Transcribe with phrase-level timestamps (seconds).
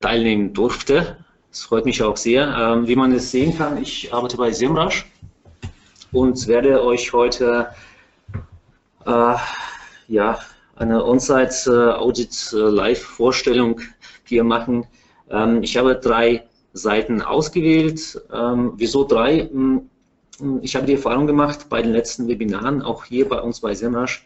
[0.00, 1.18] teilnehmen durfte.
[1.50, 2.48] Das freut mich auch sehr.
[2.56, 5.06] Ähm, wie man es sehen kann, ich arbeite bei Simrush
[6.12, 7.68] und werde euch heute
[9.04, 9.34] äh,
[10.08, 10.40] ja,
[10.76, 13.82] eine On-Site-Audit-Live-Vorstellung
[14.24, 14.86] hier machen.
[15.30, 18.22] Ähm, ich habe drei Seiten ausgewählt.
[18.32, 19.50] Ähm, wieso drei?
[19.50, 19.90] Hm,
[20.62, 24.24] ich habe die Erfahrung gemacht bei den letzten Webinaren, auch hier bei uns bei Semrush,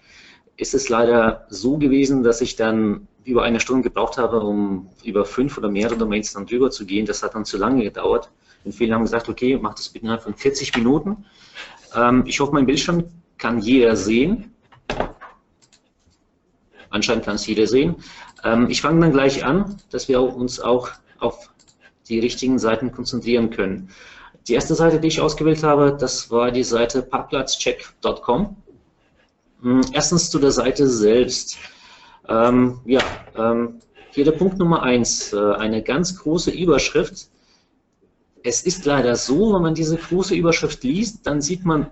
[0.57, 5.25] ist es leider so gewesen, dass ich dann über eine Stunde gebraucht habe, um über
[5.25, 7.07] fünf oder mehrere Domains dann drüber zu gehen.
[7.07, 8.31] Das hat dann zu lange gedauert.
[8.65, 11.25] Und viele haben gesagt, okay, mach das bitte innerhalb von 40 Minuten.
[11.95, 13.05] Ähm, ich hoffe, mein Bildschirm
[13.39, 14.55] kann jeder sehen.
[16.91, 17.97] Anscheinend kann es jeder sehen.
[18.45, 21.51] Ähm, ich fange dann gleich an, dass wir uns auch auf
[22.09, 23.89] die richtigen Seiten konzentrieren können.
[24.47, 28.57] Die erste Seite, die ich ausgewählt habe, das war die Seite parkplatzcheck.com.
[29.65, 31.57] Hm, erstens zu der Seite selbst.
[32.29, 33.01] Ähm, ja,
[33.35, 37.29] ähm, hier der Punkt Nummer eins, äh, eine ganz große Überschrift.
[38.43, 41.87] Es ist leider so, wenn man diese große Überschrift liest, dann sieht man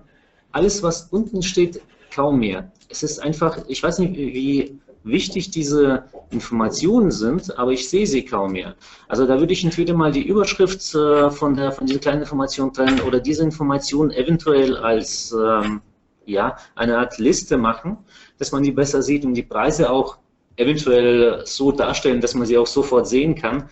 [0.52, 1.80] alles, was unten steht,
[2.14, 2.70] kaum mehr.
[2.90, 8.26] Es ist einfach, ich weiß nicht, wie wichtig diese Informationen sind, aber ich sehe sie
[8.26, 8.74] kaum mehr.
[9.08, 12.70] Also da würde ich entweder mal die Überschrift äh, von, der, von dieser kleinen Information
[12.74, 15.80] trennen oder diese Information eventuell als ähm,
[16.26, 17.98] ja, eine Art Liste machen,
[18.38, 20.18] dass man die besser sieht und die Preise auch
[20.56, 23.68] eventuell so darstellen, dass man sie auch sofort sehen kann.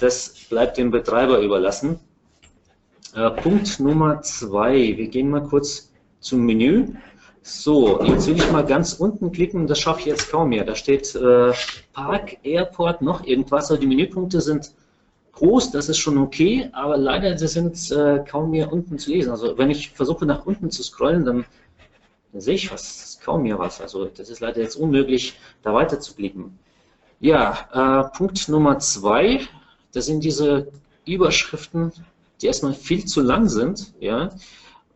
[0.00, 1.98] Das bleibt dem Betreiber überlassen.
[3.14, 4.96] Äh, Punkt Nummer zwei.
[4.96, 6.94] Wir gehen mal kurz zum Menü.
[7.42, 10.64] So, jetzt will ich mal ganz unten klicken, das schaffe ich jetzt kaum mehr.
[10.64, 11.52] Da steht äh,
[11.92, 13.70] Park, Airport, noch irgendwas.
[13.70, 14.72] Also die Menüpunkte sind
[15.32, 19.30] groß, das ist schon okay, aber leider sind äh, kaum mehr unten zu lesen.
[19.30, 21.44] Also wenn ich versuche nach unten zu scrollen, dann,
[22.32, 23.80] dann sehe ich fast kaum mehr was.
[23.80, 26.58] Also das ist leider jetzt unmöglich, da weiter zu klicken.
[27.20, 29.40] Ja, äh, Punkt Nummer zwei,
[29.92, 30.68] das sind diese
[31.06, 31.92] Überschriften,
[32.40, 33.94] die erstmal viel zu lang sind.
[34.00, 34.30] Ja,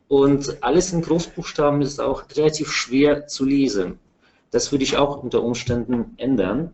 [0.09, 3.99] und alles in Großbuchstaben ist auch relativ schwer zu lesen.
[4.51, 6.73] Das würde ich auch unter Umständen ändern.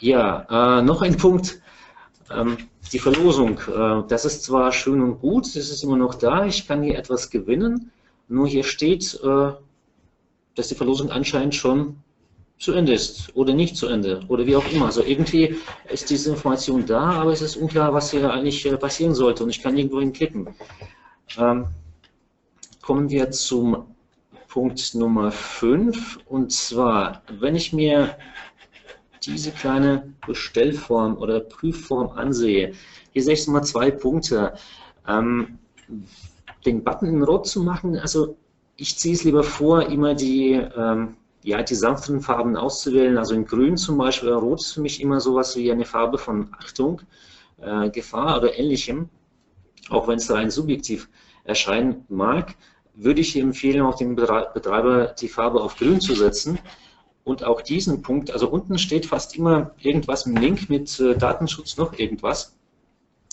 [0.00, 1.60] Ja, äh, noch ein Punkt.
[2.30, 2.56] Ähm,
[2.92, 3.58] die Verlosung.
[3.68, 6.98] Äh, das ist zwar schön und gut, es ist immer noch da, ich kann hier
[6.98, 7.90] etwas gewinnen,
[8.28, 9.52] nur hier steht, äh,
[10.54, 11.96] dass die Verlosung anscheinend schon
[12.58, 14.86] zu Ende ist oder nicht zu Ende oder wie auch immer.
[14.86, 15.56] Also irgendwie
[15.88, 19.50] ist diese Information da, aber es ist unklar, was hier eigentlich äh, passieren sollte und
[19.50, 20.48] ich kann irgendwo hinklicken.
[21.38, 21.66] Ähm,
[22.82, 23.84] kommen wir zum
[24.48, 26.20] Punkt Nummer 5.
[26.26, 28.16] Und zwar, wenn ich mir
[29.22, 32.72] diese kleine Bestellform oder Prüfform ansehe,
[33.12, 34.54] hier sehe ich mal zwei Punkte.
[35.06, 35.58] Ähm,
[36.66, 38.36] den Button in Rot zu machen, also
[38.76, 43.16] ich ziehe es lieber vor, immer die, ähm, ja, die sanften Farben auszuwählen.
[43.16, 46.50] Also in Grün zum Beispiel, Rot ist für mich immer sowas wie eine Farbe von
[46.58, 47.00] Achtung,
[47.60, 49.08] äh, Gefahr oder ähnlichem,
[49.88, 51.08] auch wenn es rein subjektiv
[51.44, 52.54] erscheinen mag
[52.98, 56.58] würde ich empfehlen, auch dem Betreiber die Farbe auf grün zu setzen.
[57.28, 61.76] Und auch diesen Punkt, also unten steht fast immer irgendwas im Link mit äh, Datenschutz
[61.76, 62.56] noch irgendwas.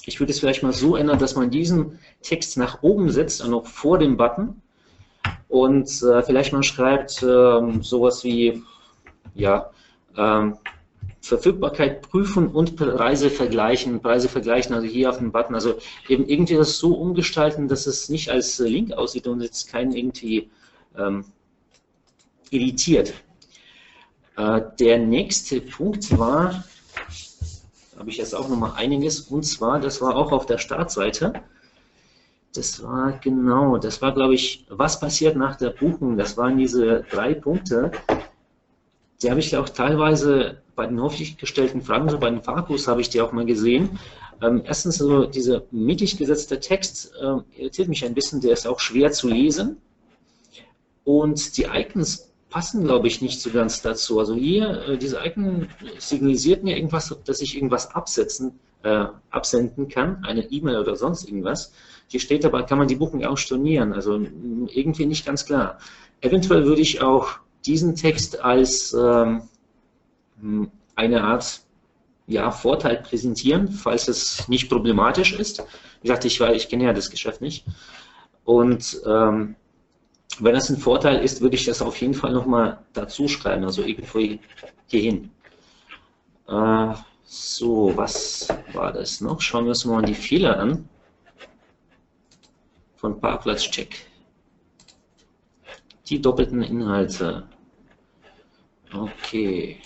[0.06, 3.52] Ich würde es vielleicht mal so ändern, dass man diesen Text nach oben setzt, also
[3.52, 4.62] noch vor dem Button
[5.48, 8.64] und äh, vielleicht mal schreibt äh, sowas wie,
[9.34, 9.70] ja,
[10.18, 10.58] ähm,
[11.22, 15.76] Verfügbarkeit prüfen und Preise vergleichen, Preise vergleichen, also hier auf dem Button, also
[16.10, 20.50] eben irgendwie das so umgestalten, dass es nicht als Link aussieht und jetzt keinen irgendwie
[20.98, 21.24] ähm,
[22.50, 23.14] irritiert.
[24.38, 26.64] Äh, der nächste Punkt war,
[27.98, 31.34] habe ich jetzt auch nochmal einiges, und zwar, das war auch auf der Startseite,
[32.54, 37.06] das war genau, das war glaube ich, was passiert nach der Buchung, das waren diese
[37.10, 37.92] drei Punkte,
[39.22, 43.02] die habe ich auch teilweise bei den häufig gestellten Fragen, so bei den Fakus habe
[43.02, 43.98] ich die auch mal gesehen.
[44.42, 48.82] Ähm, erstens, also dieser mittig gesetzte Text äh, irritiert mich ein bisschen, der ist auch
[48.82, 49.78] schwer zu lesen.
[51.06, 54.18] Und die Icons passen, glaube ich, nicht so ganz dazu.
[54.18, 55.68] Also hier, äh, diese Icon
[56.00, 61.74] signalisiert mir irgendwas, dass ich irgendwas absetzen, äh, absenden kann, eine E-Mail oder sonst irgendwas.
[62.08, 63.92] Hier steht aber, kann man die Buchung auch stornieren.
[63.92, 64.22] Also
[64.70, 65.80] irgendwie nicht ganz klar.
[66.22, 69.42] Eventuell würde ich auch diesen Text als ähm,
[70.96, 71.60] eine Art
[72.26, 75.60] ja, Vorteil präsentieren, falls es nicht problematisch ist.
[76.02, 77.66] Wie gesagt, ich, ich kenne ja das Geschäft nicht.
[78.46, 79.58] Und ähm,
[80.40, 83.84] wenn das ein Vorteil ist, würde ich das auf jeden Fall nochmal dazu schreiben, also
[83.84, 84.20] irgendwo
[84.88, 85.32] hierhin.
[86.48, 86.94] Äh,
[87.24, 89.42] so, was war das noch?
[89.42, 90.88] Schauen wir uns mal die Fehler an
[92.96, 94.08] von Parkplatzcheck.
[96.08, 97.48] Die doppelten Inhalte.
[98.94, 99.82] Okay.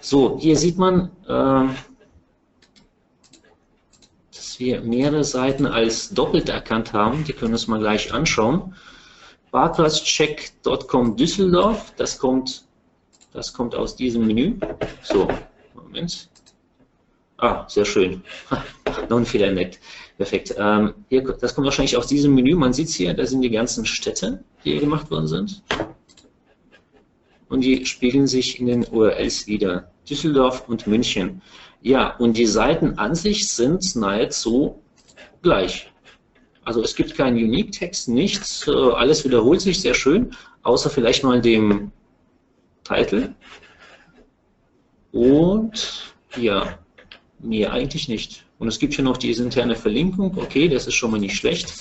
[0.00, 1.68] So, hier sieht man, äh,
[4.60, 7.24] wir mehrere Seiten als doppelt erkannt haben.
[7.24, 8.74] Die können wir uns mal gleich anschauen.
[9.50, 12.64] Parkplatzcheck.com Düsseldorf, das kommt,
[13.32, 14.54] das kommt aus diesem Menü.
[15.02, 15.28] So,
[15.74, 16.28] Moment.
[17.38, 18.22] Ah, sehr schön.
[19.08, 19.80] Noch ein Fehler entdeckt.
[20.18, 20.54] Perfekt.
[20.58, 22.54] Ähm, hier, das kommt wahrscheinlich aus diesem Menü.
[22.54, 25.62] Man sieht es hier, da sind die ganzen Städte, die hier gemacht worden sind.
[27.48, 29.90] Und die spiegeln sich in den URLs wieder.
[30.08, 31.40] Düsseldorf und München.
[31.82, 34.82] Ja, und die Seiten an sich sind nahezu
[35.42, 35.90] gleich.
[36.64, 41.40] Also es gibt keinen Unique-Text, nichts, äh, alles wiederholt sich sehr schön, außer vielleicht mal
[41.40, 41.90] dem
[42.84, 43.34] Titel.
[45.12, 46.78] Und ja,
[47.38, 48.44] mehr eigentlich nicht.
[48.58, 50.36] Und es gibt hier noch diese interne Verlinkung.
[50.36, 51.72] Okay, das ist schon mal nicht schlecht.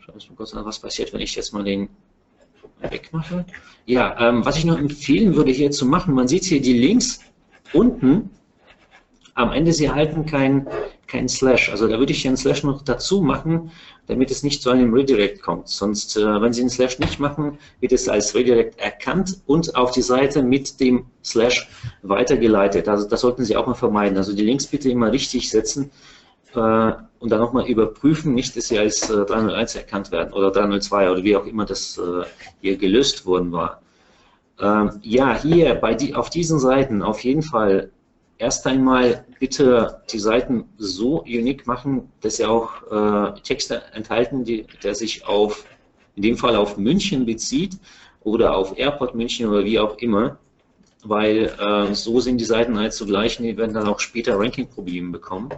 [0.00, 1.88] Schauen wir mal kurz an, was passiert, wenn ich jetzt mal den
[2.80, 3.46] wegmache.
[3.86, 7.20] Ja, ähm, was ich noch empfehlen würde hier zu machen, man sieht hier die Links
[7.72, 8.30] unten.
[9.34, 10.66] Am Ende, sie halten kein,
[11.06, 11.70] kein Slash.
[11.70, 13.70] Also da würde ich einen Slash noch dazu machen,
[14.06, 15.68] damit es nicht zu einem Redirect kommt.
[15.68, 19.92] Sonst, äh, wenn Sie einen Slash nicht machen, wird es als Redirect erkannt und auf
[19.92, 21.68] die Seite mit dem Slash
[22.02, 22.88] weitergeleitet.
[22.88, 24.16] Also das sollten Sie auch mal vermeiden.
[24.16, 25.90] Also die Links bitte immer richtig setzen
[26.54, 31.10] äh, und dann nochmal überprüfen, nicht, dass sie als äh, 301 erkannt werden oder 302
[31.10, 32.24] oder wie auch immer das äh,
[32.60, 33.82] hier gelöst worden war.
[34.58, 37.90] Ähm, ja, hier bei die, auf diesen Seiten auf jeden Fall
[38.40, 44.66] erst einmal bitte die Seiten so unique machen, dass sie auch äh, Texte enthalten, die,
[44.82, 45.66] der sich auf,
[46.16, 47.78] in dem Fall auf München bezieht
[48.22, 50.38] oder auf Airport München oder wie auch immer,
[51.04, 55.12] weil äh, so sind die Seiten halt zugleich und die werden dann auch später Ranking-Probleme
[55.12, 55.50] bekommen.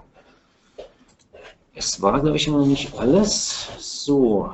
[1.74, 3.68] Es war, glaube ich, immer noch nicht alles.
[3.78, 4.52] So,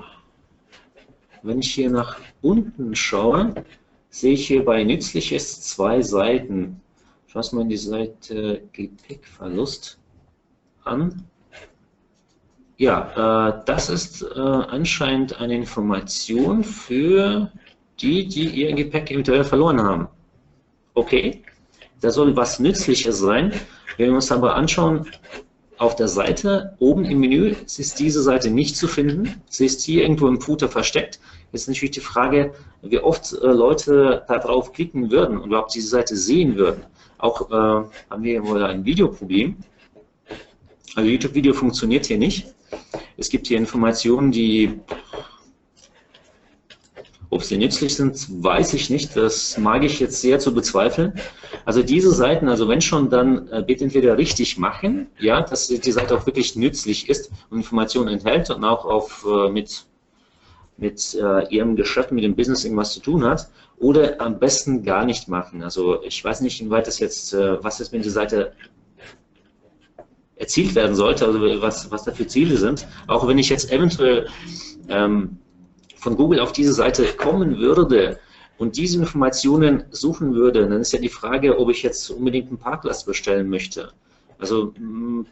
[1.43, 3.55] wenn ich hier nach unten schaue,
[4.11, 6.81] sehe ich hier bei Nützliches zwei Seiten.
[7.31, 9.99] Schauen wir mal die Seite Gepäckverlust
[10.85, 11.25] an.
[12.79, 17.53] Ja, äh, das ist äh, anscheinend eine Information für
[18.01, 20.09] die, die ihr Gepäck eventuell verloren haben.
[20.95, 21.43] Okay,
[22.01, 23.53] da soll was Nützliches sein.
[23.99, 25.07] Wenn wir uns aber anschauen,
[25.77, 29.43] auf der Seite oben im Menü ist diese Seite nicht zu finden.
[29.51, 31.21] Sie ist hier irgendwo im Footer versteckt.
[31.53, 36.17] Jetzt natürlich die Frage, wie oft äh, Leute darauf klicken würden und überhaupt diese Seite
[36.17, 36.85] sehen würden.
[37.19, 37.55] Auch äh,
[38.11, 39.57] haben wir wohl ein Videoproblem.
[40.95, 42.47] Also YouTube-Video funktioniert hier nicht.
[43.17, 44.79] Es gibt hier Informationen, die,
[47.31, 49.17] ob sie nützlich sind, weiß ich nicht.
[49.17, 51.13] Das mag ich jetzt sehr zu bezweifeln.
[51.65, 55.93] Also diese Seiten, also wenn schon, dann äh, bitte entweder richtig machen, ja, dass die
[55.93, 59.85] Seite auch wirklich nützlich ist und Informationen enthält und auch auf, äh, mit
[60.79, 63.49] mit äh, ihrem Geschäft, mit dem Business irgendwas zu tun hat,
[63.79, 65.63] oder am besten gar nicht machen.
[65.63, 68.53] Also ich weiß nicht, inwieweit das jetzt, äh, was ist, wenn die Seite
[70.37, 72.87] erzielt werden sollte, also was, was da für Ziele sind.
[73.09, 74.29] Auch wenn ich jetzt eventuell
[74.89, 75.39] ähm,
[75.97, 78.19] von Google auf diese Seite kommen würde
[78.57, 82.59] und diese Informationen suchen würde, dann ist ja die Frage, ob ich jetzt unbedingt einen
[82.59, 83.91] Parkplatz bestellen möchte.
[84.39, 84.73] Also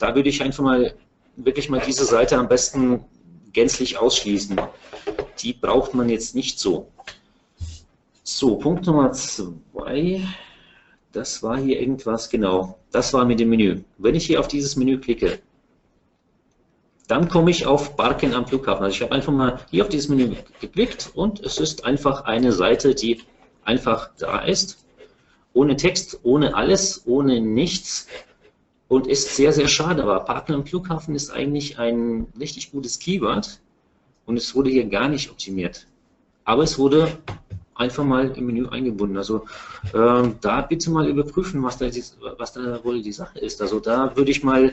[0.00, 0.94] da würde ich einfach mal
[1.36, 3.04] wirklich mal diese Seite am besten
[3.56, 4.60] gänzlich ausschließen.
[5.40, 6.88] Die braucht man jetzt nicht so.
[8.22, 10.20] So, Punkt Nummer zwei.
[11.12, 12.78] Das war hier irgendwas, genau.
[12.92, 13.80] Das war mit dem Menü.
[13.96, 15.38] Wenn ich hier auf dieses Menü klicke,
[17.08, 18.84] dann komme ich auf Parken am Flughafen.
[18.84, 22.52] Also ich habe einfach mal hier auf dieses Menü geklickt und es ist einfach eine
[22.52, 23.22] Seite, die
[23.64, 24.84] einfach da ist.
[25.54, 28.06] Ohne Text, ohne alles, ohne nichts
[28.88, 30.02] und ist sehr, sehr schade.
[30.02, 33.60] Aber Partner am Flughafen ist eigentlich ein richtig gutes Keyword
[34.26, 35.86] und es wurde hier gar nicht optimiert.
[36.44, 37.18] Aber es wurde
[37.74, 39.16] einfach mal im Menü eingebunden.
[39.16, 39.44] Also
[39.94, 41.86] ähm, da bitte mal überprüfen, was da,
[42.38, 43.60] was da wohl die Sache ist.
[43.60, 44.72] Also da würde ich mal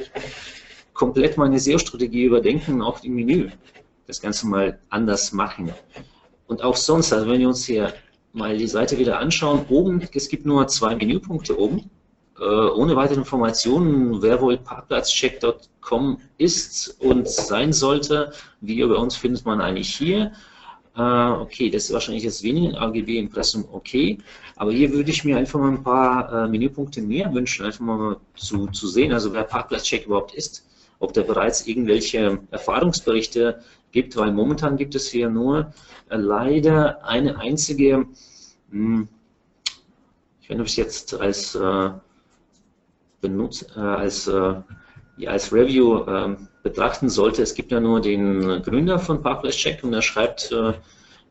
[0.94, 3.50] komplett meine SEO-Strategie überdenken auch im Menü
[4.08, 5.74] das Ganze mal anders machen.
[6.48, 7.94] Und auch sonst, also wenn wir uns hier
[8.32, 12.03] mal die Seite wieder anschauen, oben, es gibt nur zwei Menüpunkte oben äh,
[12.46, 19.62] ohne weitere Informationen, wer wohl Parkplatzcheck.com ist und sein sollte, wie bei uns findet man
[19.62, 20.32] eigentlich hier.
[20.96, 24.20] Äh, okay, das ist wahrscheinlich jetzt weniger AGB Impressum okay,
[24.56, 28.18] aber hier würde ich mir einfach mal ein paar äh, Menüpunkte mehr wünschen, einfach mal
[28.36, 30.68] zu, zu sehen, also wer Parkplatzcheck überhaupt ist,
[31.00, 35.74] ob da bereits irgendwelche Erfahrungsberichte gibt, weil momentan gibt es hier nur
[36.10, 38.06] äh, leider eine einzige,
[38.70, 39.08] hm,
[40.42, 41.90] ich weiß nicht, ob ich es jetzt als äh,
[43.24, 44.54] benutzt, äh, als, äh,
[45.18, 47.42] ja, als Review äh, betrachten sollte.
[47.42, 50.74] Es gibt ja nur den Gründer von Parkless Check und er schreibt, äh,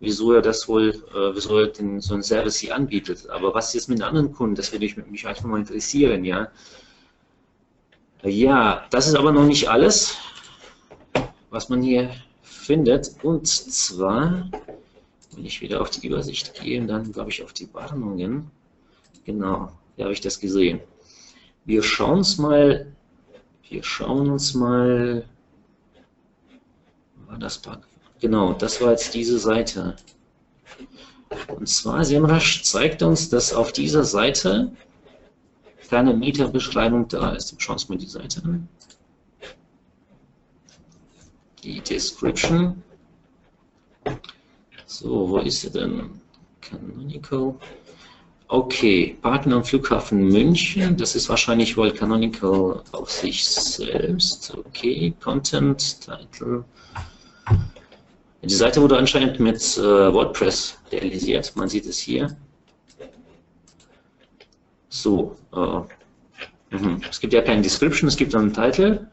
[0.00, 3.30] wieso er das wohl, äh, wieso er den, so einen Service hier anbietet.
[3.30, 6.48] Aber was jetzt mit anderen Kunden, das würde mich einfach mal interessieren, ja.
[8.24, 10.16] Ja, das ist aber noch nicht alles,
[11.50, 12.10] was man hier
[12.42, 13.16] findet.
[13.22, 14.48] Und zwar,
[15.34, 18.50] wenn ich wieder auf die Übersicht gehe, dann glaube ich auf die Warnungen.
[19.24, 20.80] Genau, hier habe ich das gesehen.
[21.64, 22.86] Wir schauen uns mal,
[23.68, 25.24] wir schauen uns mal,
[27.26, 27.62] war das
[28.20, 29.96] Genau, das war jetzt diese Seite.
[31.48, 34.72] Und zwar, SEMrush zeigt uns, dass auf dieser Seite
[35.88, 37.54] keine Mieterbeschreibung da ist.
[37.60, 38.68] Schauen wir uns mal die Seite an.
[41.62, 42.82] Die Description.
[44.86, 46.20] So, wo ist sie denn?
[46.60, 47.54] Canonical.
[48.52, 50.98] Okay, Partner am Flughafen München.
[50.98, 54.54] Das ist wahrscheinlich wohl Canonical auf sich selbst.
[54.54, 56.62] Okay, Content, Title.
[58.42, 61.56] Die Seite wurde anscheinend mit äh, WordPress realisiert.
[61.56, 62.36] Man sieht es hier.
[64.90, 67.00] So, äh, mhm.
[67.08, 69.06] es gibt ja keine Description, es gibt einen Titel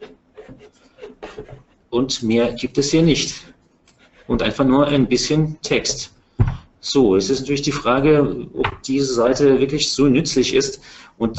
[1.91, 3.35] und mehr gibt es hier nicht.
[4.27, 6.11] Und einfach nur ein bisschen Text.
[6.81, 10.81] So, es ist natürlich die Frage, ob diese Seite wirklich so nützlich ist.
[11.17, 11.37] Und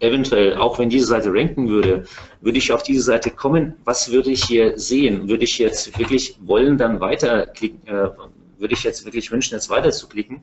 [0.00, 2.04] eventuell, auch wenn diese Seite ranken würde,
[2.40, 5.28] würde ich auf diese Seite kommen, was würde ich hier sehen?
[5.28, 8.10] Würde ich jetzt wirklich wollen, dann weiterklicken, äh,
[8.58, 10.42] würde ich jetzt wirklich wünschen, jetzt weiter zu klicken?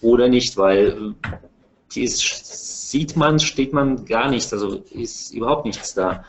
[0.00, 1.14] Oder nicht, weil
[1.94, 6.24] äh, ist sieht man, steht man gar nicht, also ist überhaupt nichts da,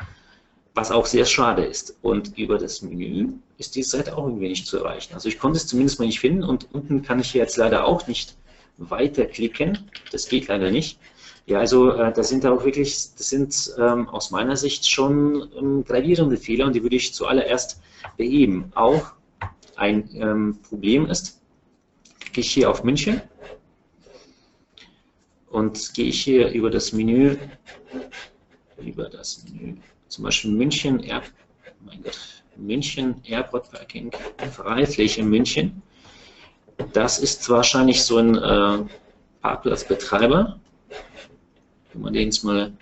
[0.73, 1.95] was auch sehr schade ist.
[2.01, 5.13] Und über das Menü ist die Seite auch irgendwie nicht zu erreichen.
[5.13, 8.07] Also ich konnte es zumindest mal nicht finden und unten kann ich jetzt leider auch
[8.07, 8.35] nicht
[8.77, 9.89] weiterklicken.
[10.11, 10.99] Das geht leider nicht.
[11.45, 15.83] Ja, also äh, das sind auch wirklich, das sind ähm, aus meiner Sicht schon ähm,
[15.83, 17.79] gravierende Fehler und die würde ich zuallererst
[18.17, 18.71] beheben.
[18.73, 19.13] Auch
[19.75, 21.39] ein ähm, Problem ist,
[22.19, 23.21] klicke ich hier auf München
[25.49, 27.37] und gehe ich hier über das Menü,
[28.83, 31.21] über das Menü, zum Beispiel München, Air,
[31.85, 34.11] mein Gott, München Airport Parking,
[34.51, 35.81] Freifläche München.
[36.93, 38.77] Das ist wahrscheinlich so ein äh,
[39.41, 40.59] Parkplatzbetreiber.
[41.93, 42.73] Wenn man den jetzt mal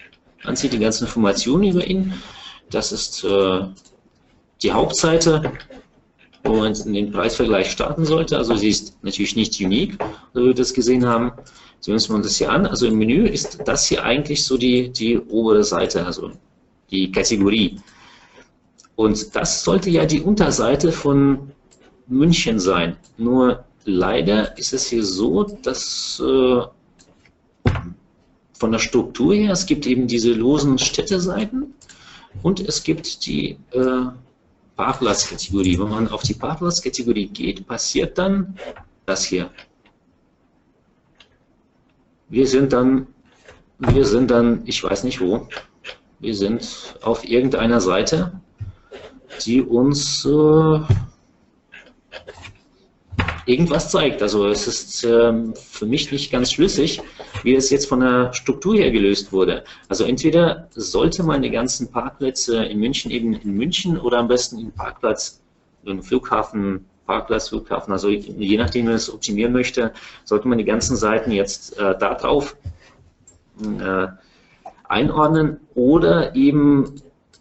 [0.43, 2.13] ansieht, die ganzen Informationen über ihn.
[2.69, 3.61] Das ist äh,
[4.61, 5.53] die Hauptseite,
[6.43, 8.37] wo man den Preisvergleich starten sollte.
[8.37, 9.97] Also sie ist natürlich nicht unique,
[10.33, 11.31] so wie wir das gesehen haben.
[11.79, 12.65] Sehen wir uns das hier an.
[12.65, 16.31] Also im Menü ist das hier eigentlich so die, die obere Seite, also
[16.89, 17.77] die Kategorie.
[18.95, 21.51] Und das sollte ja die Unterseite von
[22.07, 22.97] München sein.
[23.17, 26.61] Nur leider ist es hier so, dass äh,
[28.53, 31.73] von der Struktur her, es gibt eben diese losen Städteseiten
[32.43, 34.05] und es gibt die äh,
[34.75, 35.79] Parkplatzkategorie.
[35.79, 38.57] Wenn man auf die Parkplatzkategorie geht, passiert dann
[39.05, 39.49] das hier.
[42.29, 43.07] Wir sind dann,
[43.79, 45.47] wir sind dann, ich weiß nicht wo,
[46.19, 48.39] wir sind auf irgendeiner Seite,
[49.45, 50.79] die uns äh,
[53.45, 54.21] irgendwas zeigt.
[54.21, 57.01] Also es ist äh, für mich nicht ganz schlüssig,
[57.43, 59.63] wie es jetzt von der Struktur her gelöst wurde.
[59.89, 64.59] Also entweder sollte man die ganzen Parkplätze in München eben in München oder am besten
[64.59, 65.41] in Parkplatz,
[65.85, 69.91] im Flughafen Parkplatz, Flughafen, also je nachdem, wie man es optimieren möchte,
[70.23, 72.55] sollte man die ganzen Seiten jetzt äh, darauf
[73.61, 74.07] äh,
[74.87, 76.95] einordnen oder eben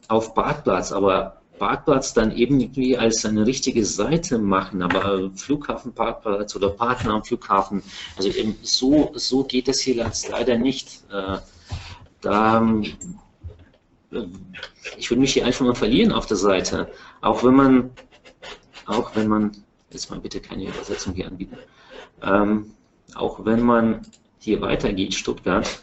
[0.09, 6.71] auf Parkplatz, aber Parkplatz dann eben irgendwie als eine richtige Seite machen, aber Flughafenparkplatz oder
[6.71, 7.85] Partner am Flughafen,
[8.17, 11.05] also eben so, so geht es hier leider nicht.
[11.13, 11.39] Äh,
[12.21, 12.69] da,
[14.11, 14.27] äh,
[14.97, 16.91] ich würde mich hier einfach mal verlieren auf der Seite,
[17.21, 17.91] auch wenn man
[18.87, 19.53] auch wenn man,
[19.93, 21.59] jetzt mal bitte keine Übersetzung hier anbieten,
[22.25, 22.75] ähm,
[23.15, 24.05] auch wenn man
[24.41, 25.81] hier weitergeht, Stuttgart,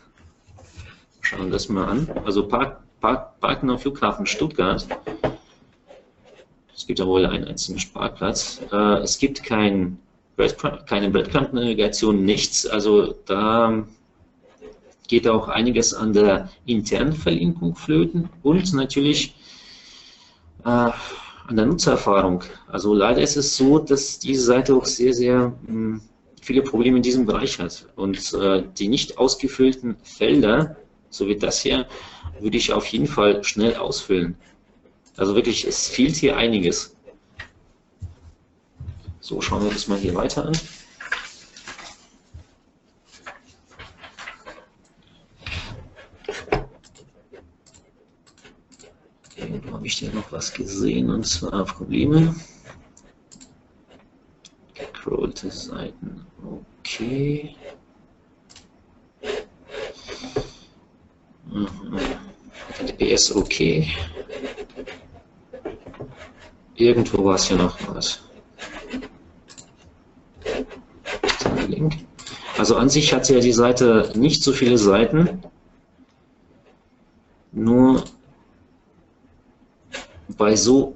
[1.21, 4.85] schauen wir das mal an, also Park, Park, Parken am Flughafen Stuttgart,
[6.79, 9.99] es gibt ja wohl einen einzigen Parkplatz, äh, es gibt kein
[10.85, 13.85] keine Breadcrumb-Navigation, nichts, also da
[15.09, 19.35] geht auch einiges an der internen Verlinkung flöten und natürlich
[20.63, 22.45] äh, an der Nutzererfahrung.
[22.67, 26.01] Also leider ist es so, dass diese Seite auch sehr, sehr mh, hm,
[26.41, 27.87] viele Probleme in diesem Bereich hat.
[27.97, 30.77] Und äh, die nicht ausgefüllten Felder,
[31.09, 31.85] so wie das hier,
[32.39, 34.37] würde ich auf jeden Fall schnell ausfüllen.
[35.19, 36.95] Also wirklich, es fehlt hier einiges.
[39.19, 40.57] So, schauen wir das mal hier weiter an.
[49.89, 52.35] ich hier noch was gesehen und zwar Probleme.
[54.75, 56.27] Gescrollte Seiten.
[56.43, 57.55] Okay.
[62.77, 63.41] HTTPS mhm.
[63.41, 63.87] okay.
[66.79, 68.21] Irgendwo war es hier noch was.
[72.57, 75.41] Also an sich hat ja die Seite nicht so viele Seiten,
[77.51, 78.03] nur
[80.37, 80.95] bei so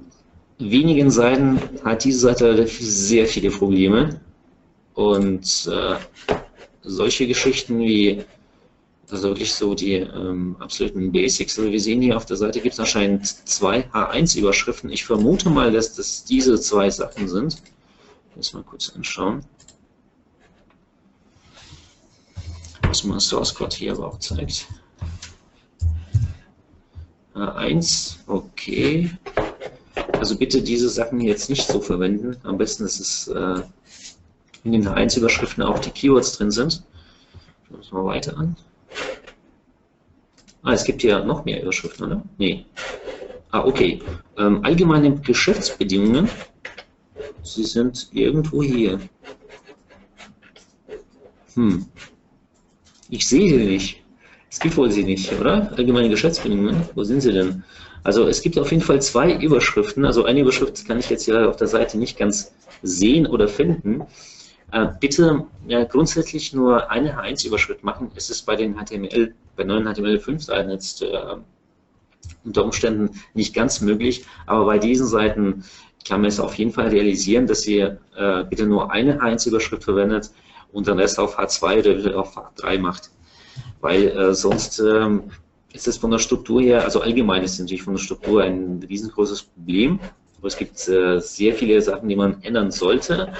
[0.58, 4.20] wenigen Seiten hat diese Seite sehr viele Probleme
[4.94, 5.96] und äh,
[6.82, 8.24] solche Geschichten wie
[9.10, 11.58] also wirklich so die ähm, absoluten Basics.
[11.58, 14.90] Also wir sehen hier auf der Seite gibt es anscheinend zwei H1-Überschriften.
[14.90, 17.62] Ich vermute mal, dass das diese zwei Sachen sind.
[18.36, 19.44] Jetzt mal kurz anschauen.
[22.82, 24.66] Was man Source Code hier aber auch zeigt.
[27.34, 29.10] H1, okay.
[30.18, 32.36] Also bitte diese Sachen jetzt nicht so verwenden.
[32.44, 33.62] Am besten ist es äh,
[34.62, 36.82] in den H1-Überschriften auch die Keywords drin sind.
[37.66, 38.56] Schauen wir uns mal weiter an.
[40.64, 42.22] Ah, es gibt hier noch mehr Überschriften, oder?
[42.38, 42.64] Nee.
[43.50, 44.00] Ah, okay.
[44.38, 46.28] Ähm, allgemeine Geschäftsbedingungen.
[47.42, 48.98] Sie sind irgendwo hier.
[51.52, 51.86] Hm.
[53.10, 54.02] Ich sehe sie nicht.
[54.50, 55.70] Es gibt wohl sie nicht, oder?
[55.76, 56.88] Allgemeine Geschäftsbedingungen.
[56.94, 57.62] Wo sind sie denn?
[58.02, 60.06] Also es gibt auf jeden Fall zwei Überschriften.
[60.06, 64.06] Also eine Überschrift kann ich jetzt hier auf der Seite nicht ganz sehen oder finden.
[64.72, 68.10] Äh, bitte ja, grundsätzlich nur eine H1-Überschrift machen.
[68.16, 71.36] Es ist bei den HTML, bei neuen HTML5-Seiten jetzt äh,
[72.44, 75.64] unter Umständen nicht ganz möglich, aber bei diesen Seiten
[76.06, 80.30] kann man es auf jeden Fall realisieren, dass ihr äh, bitte nur eine H1-Überschrift verwendet
[80.72, 83.10] und den Rest auf H2 oder auf H3 macht.
[83.80, 85.24] Weil äh, sonst ähm,
[85.72, 88.84] ist es von der Struktur her, also allgemein ist es natürlich von der Struktur ein
[88.88, 89.98] riesengroßes Problem.
[90.38, 93.32] Aber es gibt äh, sehr viele Sachen, die man ändern sollte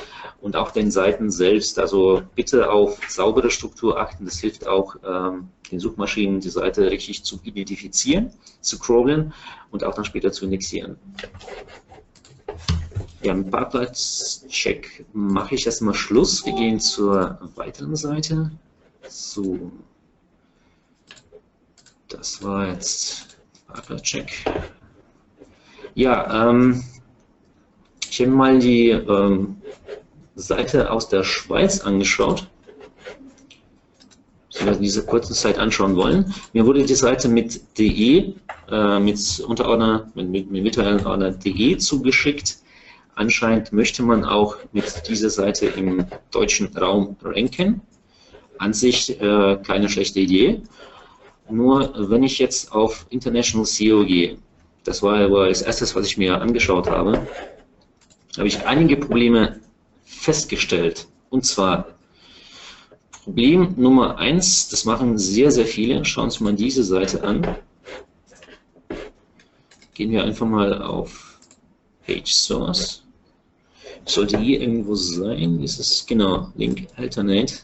[0.45, 1.79] und auch den Seiten selbst.
[1.79, 4.27] Also bitte auf saubere Struktur achten.
[4.27, 8.31] Das hilft auch ähm, den Suchmaschinen, die Seite richtig zu identifizieren,
[8.61, 9.33] zu crawlen
[9.71, 10.99] und auch dann später zu indexieren.
[13.23, 16.45] Ja, mit Parkplatzcheck mache ich erstmal Schluss.
[16.45, 18.51] Wir gehen zur weiteren Seite.
[19.09, 19.73] So.
[22.09, 24.45] Das war jetzt Parkplatzcheck.
[25.95, 26.85] Ja, ähm,
[28.11, 29.57] ich habe mal die ähm,
[30.37, 32.49] Seite aus der Schweiz angeschaut,
[34.49, 36.35] beziehungsweise diese kurze Zeit anschauen wollen.
[36.53, 38.35] Mir wurde die Seite mit de,
[38.71, 42.59] äh, mit Unterordner, mit, mit, mit Mitteilungsordner de zugeschickt.
[43.17, 47.81] Anscheinend möchte man auch mit dieser Seite im deutschen Raum ranken.
[48.59, 50.63] An sich äh, keine schlechte Idee.
[51.49, 54.39] Nur wenn ich jetzt auf International SEO gehe,
[54.85, 57.27] das war aber das erste, was ich mir angeschaut habe,
[58.37, 59.61] habe ich einige Probleme
[60.15, 61.07] festgestellt.
[61.31, 61.95] Und zwar
[63.25, 66.05] Problem Nummer eins, das machen sehr, sehr viele.
[66.05, 67.57] Schauen Sie mal diese Seite an.
[69.95, 71.41] Gehen wir einfach mal auf
[72.07, 73.03] Page Source.
[74.05, 77.55] Sollte hier irgendwo sein, ist es genau, Link Alternate.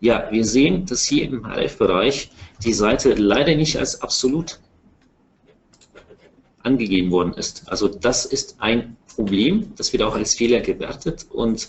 [0.00, 2.32] Ja, wir sehen, dass hier im href-Bereich
[2.64, 4.58] die Seite leider nicht als absolut
[6.62, 7.68] angegeben worden ist.
[7.68, 11.68] Also das ist ein Problem, das wird auch als Fehler gewertet und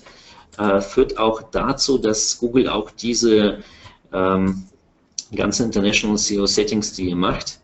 [0.58, 3.60] äh, führt auch dazu, dass Google auch diese
[4.14, 4.66] ähm,
[5.34, 7.60] ganzen International SEO Settings, die ihr macht,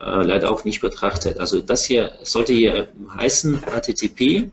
[0.00, 1.38] äh, leider auch nicht betrachtet.
[1.38, 4.50] Also das hier sollte hier heißen HTTP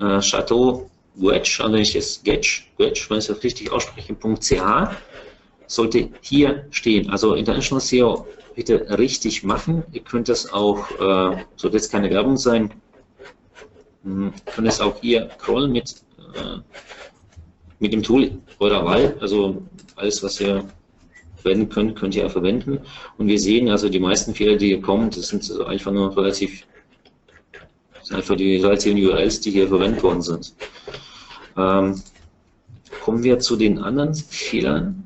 [0.00, 4.62] äh, Chateau Wedge, also ich jetzt Gedge, Gedge, wenn ich das richtig ausspreche, .ch,
[5.66, 7.10] sollte hier stehen.
[7.10, 9.84] Also International SEO bitte richtig machen.
[9.92, 12.70] Ihr könnt das auch, äh, sollte jetzt keine Werbung sein,
[14.04, 16.02] hm, könnt es auch hier crawlen mit,
[16.34, 16.58] äh,
[17.78, 19.16] mit dem Tool eurer Wahl.
[19.20, 19.62] Also
[19.96, 20.64] alles, was ihr
[21.36, 22.80] verwenden könnt, könnt ihr auch verwenden.
[23.18, 26.16] Und wir sehen also die meisten Fehler, die hier kommen, das sind also einfach nur
[26.16, 26.66] relativ,
[28.02, 30.54] sind einfach die relativen URLs, die hier verwendet worden sind.
[31.56, 32.02] Ähm,
[33.02, 35.04] kommen wir zu den anderen Fehlern.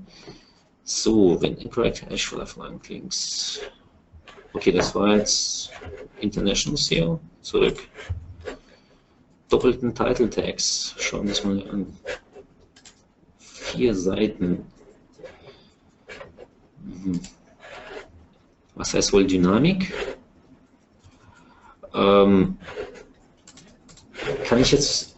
[0.84, 3.60] So, wenn incorrect for flank links.
[4.52, 5.70] Okay, das war jetzt
[6.20, 7.20] International SEO.
[7.40, 7.78] Zurück.
[9.48, 10.94] Doppelten Title Tags.
[10.98, 11.86] Schauen wir uns mal an.
[13.38, 14.66] Vier Seiten.
[16.82, 17.20] Mhm.
[18.74, 19.92] Was heißt wohl Dynamik?
[21.94, 22.58] Ähm,
[24.44, 25.16] kann ich jetzt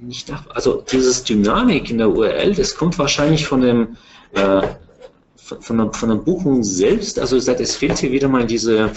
[0.00, 3.96] nicht nach, also dieses Dynamik in der URL, das kommt wahrscheinlich von dem
[4.32, 4.62] äh,
[5.36, 8.90] von, der, von der Buchung selbst, also es fehlt hier wieder mal diese,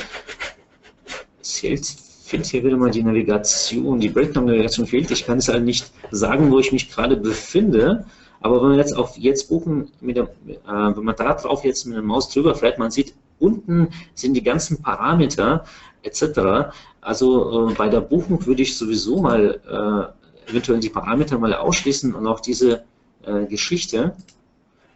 [1.42, 5.10] es finde hier wieder mal die Navigation, die Breakdown-Navigation fehlt.
[5.12, 8.06] Ich kann es halt nicht sagen, wo ich mich gerade befinde.
[8.42, 11.86] Aber wenn man jetzt auf jetzt buchen, mit der, äh, wenn man da drauf jetzt
[11.86, 15.66] mit der Maus drüber fährt, man sieht, unten sind die ganzen Parameter
[16.04, 16.72] etc.
[17.02, 20.14] Also äh, bei der Buchung würde ich sowieso mal
[20.46, 22.84] äh, eventuell die Parameter mal ausschließen und auch diese
[23.26, 24.14] äh, Geschichte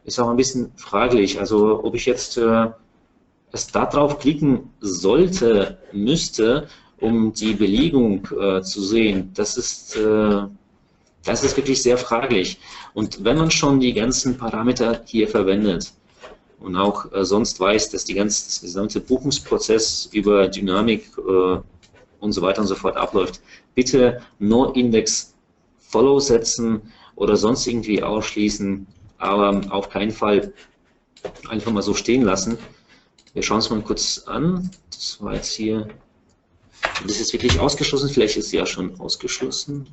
[0.04, 1.40] ist auch ein bisschen fraglich.
[1.40, 2.68] Also ob ich jetzt äh,
[3.52, 6.68] es da drauf klicken sollte, müsste,
[7.02, 10.44] um die Belegung äh, zu sehen, das ist, äh,
[11.26, 12.60] das ist wirklich sehr fraglich.
[12.94, 15.92] Und wenn man schon die ganzen Parameter hier verwendet
[16.60, 21.58] und auch äh, sonst weiß, dass die ganze, gesamte Buchungsprozess über Dynamik äh,
[22.20, 23.42] und so weiter und so fort abläuft,
[23.74, 25.34] bitte No-Index
[25.80, 26.82] Follow setzen
[27.16, 28.86] oder sonst irgendwie ausschließen,
[29.18, 30.54] aber auf keinen Fall
[31.50, 32.58] einfach mal so stehen lassen.
[33.34, 34.70] Wir schauen es mal kurz an.
[34.90, 35.88] Das war jetzt hier
[37.06, 39.88] das ist wirklich ausgeschlossen, vielleicht ist sie ja schon ausgeschlossen.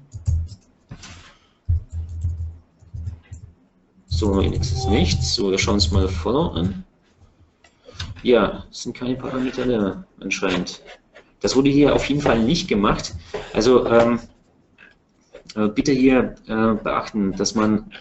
[4.07, 5.35] So, ist nichts.
[5.35, 6.85] So, wir schauen uns mal Follow an.
[8.23, 10.83] Ja, es sind keine Parameter da, anscheinend.
[11.41, 13.15] Das wurde hier auf jeden Fall nicht gemacht.
[13.53, 14.19] Also ähm,
[15.55, 17.93] äh, bitte hier äh, beachten, dass man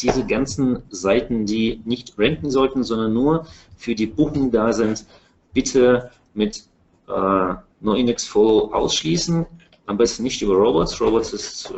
[0.00, 5.04] diese ganzen Seiten, die nicht ranken sollten, sondern nur für die Buchung da sind,
[5.52, 6.64] bitte mit
[7.08, 7.54] äh,
[7.84, 9.46] No-Index-Follow ausschließen.
[9.86, 11.00] Am besten nicht über Robots.
[11.00, 11.74] Robots ist äh,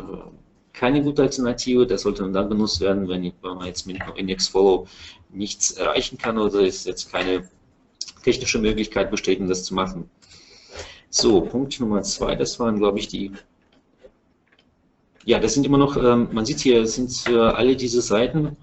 [0.73, 1.85] keine gute Alternative.
[1.85, 4.87] Das sollte dann benutzt werden, wenn man jetzt mit No-Index-Follow
[5.31, 7.49] nichts erreichen kann oder es jetzt keine
[8.23, 10.09] technische Möglichkeit besteht, um das zu machen.
[11.09, 13.31] So, Punkt Nummer zwei, das waren, glaube ich, die.
[15.25, 18.55] Ja, das sind immer noch, ähm, man sieht hier, sind äh, alle diese Seiten.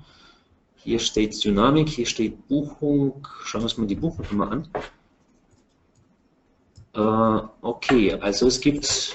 [0.76, 3.26] Hier steht Dynamik, hier steht Buchung.
[3.44, 4.68] Schauen wir uns mal die Buchung mal an.
[6.94, 9.14] Äh, okay, also es gibt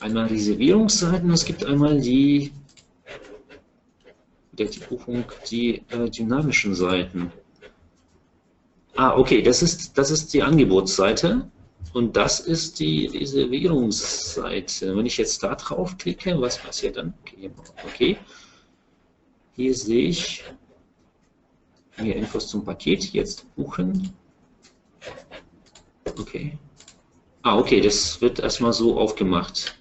[0.00, 2.52] einmal Reservierungsseiten, es gibt einmal die,
[4.52, 7.32] die Buchung, die äh, dynamischen Seiten.
[8.94, 11.48] Ah, okay, das ist, das ist die Angebotsseite
[11.94, 14.94] und das ist die Reservierungsseite.
[14.94, 17.14] Wenn ich jetzt da drauf klicke, was passiert dann?
[17.22, 17.50] Okay,
[17.86, 18.18] okay.
[19.54, 20.44] hier sehe ich
[21.96, 24.12] mehr Infos zum Paket, jetzt buchen.
[26.18, 26.58] Okay.
[27.48, 29.74] Ah, okay, das wird erstmal so aufgemacht.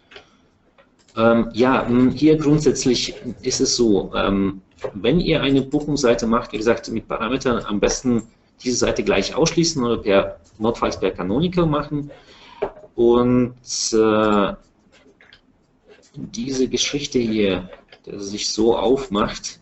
[1.17, 4.61] Ähm, ja, hier grundsätzlich ist es so, ähm,
[4.93, 8.23] wenn ihr eine Buchungsseite macht, wie gesagt, mit Parametern am besten
[8.63, 12.09] diese Seite gleich ausschließen oder per, notfalls per Canonical machen.
[12.95, 13.57] Und
[13.91, 14.53] äh,
[16.15, 17.69] diese Geschichte hier,
[18.05, 19.59] dass sich so aufmacht,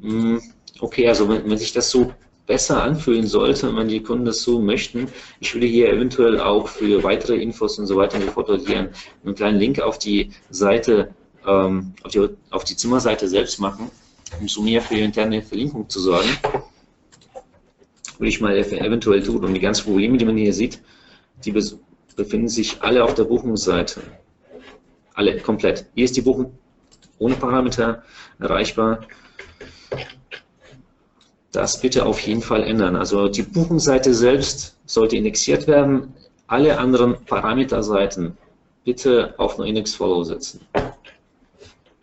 [0.00, 0.40] mh,
[0.80, 2.12] okay, also wenn, wenn sich das so
[2.46, 5.08] besser anfühlen sollte, wenn die Kunden das so möchten.
[5.40, 8.78] Ich würde hier eventuell auch für weitere Infos und so weiter und so fort hier
[8.78, 8.90] einen,
[9.24, 11.10] einen kleinen Link auf die Seite,
[11.46, 13.90] ähm, auf, die, auf die Zimmerseite selbst machen,
[14.40, 16.28] um so mehr für die interne Verlinkung zu sorgen.
[18.18, 19.44] Würde ich mal eventuell tun.
[19.44, 20.80] Und die ganzen Probleme, die man hier sieht,
[21.44, 21.52] die
[22.14, 24.02] befinden sich alle auf der Buchungsseite.
[25.14, 25.86] Alle, komplett.
[25.94, 26.52] Hier ist die Buchung
[27.18, 28.02] ohne Parameter
[28.38, 29.06] erreichbar
[31.54, 32.96] das bitte auf jeden Fall ändern.
[32.96, 36.12] Also die Buchungsseite selbst sollte indexiert werden.
[36.48, 38.36] Alle anderen Parameterseiten
[38.84, 40.60] bitte auf nur Index Follow setzen.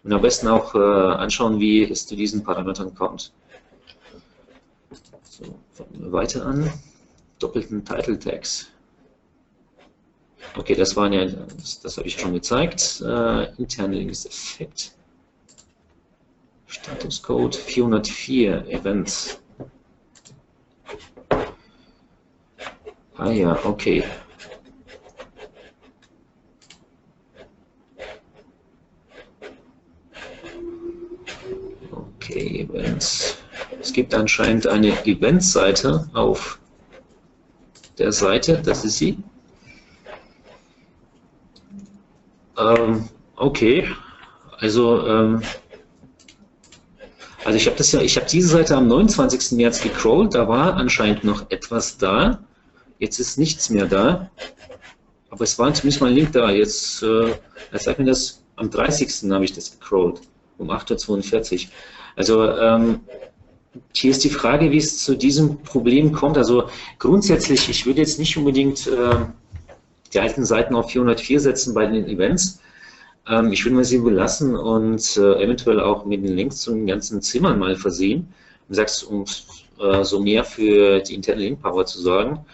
[0.03, 3.31] Und am besten auch äh, anschauen, wie es zu diesen Parametern kommt.
[5.23, 6.71] So, fangen wir weiter an.
[7.39, 8.67] Doppelten Title Tags.
[10.57, 13.01] Okay, das waren ja, das, das habe ich schon gezeigt.
[13.05, 14.93] Äh, interne Links-Effekt.
[16.71, 19.41] Statuscode 404 Events.
[23.17, 24.03] Ah ja, okay.
[31.91, 33.38] Okay, Events.
[33.81, 36.57] Es gibt anscheinend eine Events-Seite auf
[37.97, 39.17] der Seite, das ist sie.
[42.57, 43.88] Ähm, okay,
[44.60, 45.41] also ähm,
[47.43, 49.54] also ich habe das ja, ich habe diese Seite am 29.
[49.58, 52.39] März gecrawlt, da war anscheinend noch etwas da.
[52.99, 54.30] Jetzt ist nichts mehr da.
[55.30, 56.51] Aber es war zumindest mal ein Link da.
[56.51, 57.34] Jetzt, äh,
[57.71, 59.32] jetzt mir das, am 30.
[59.32, 60.21] habe ich das gecrawlt,
[60.58, 61.71] um 8.42 Uhr.
[62.15, 62.99] Also ähm,
[63.93, 66.38] hier ist die Frage, wie es zu diesem Problem kommt.
[66.38, 69.15] Also grundsätzlich, ich würde jetzt nicht unbedingt äh,
[70.13, 72.60] die alten Seiten auf 404 setzen bei den Events,
[73.27, 76.88] ähm, ich würde mal sie belassen und äh, eventuell auch mit den Links zu den
[76.88, 78.34] ganzen Zimmern mal versehen.
[78.67, 79.25] Du sagst, um
[79.79, 82.45] äh, so mehr für die interne Link-Power zu sorgen.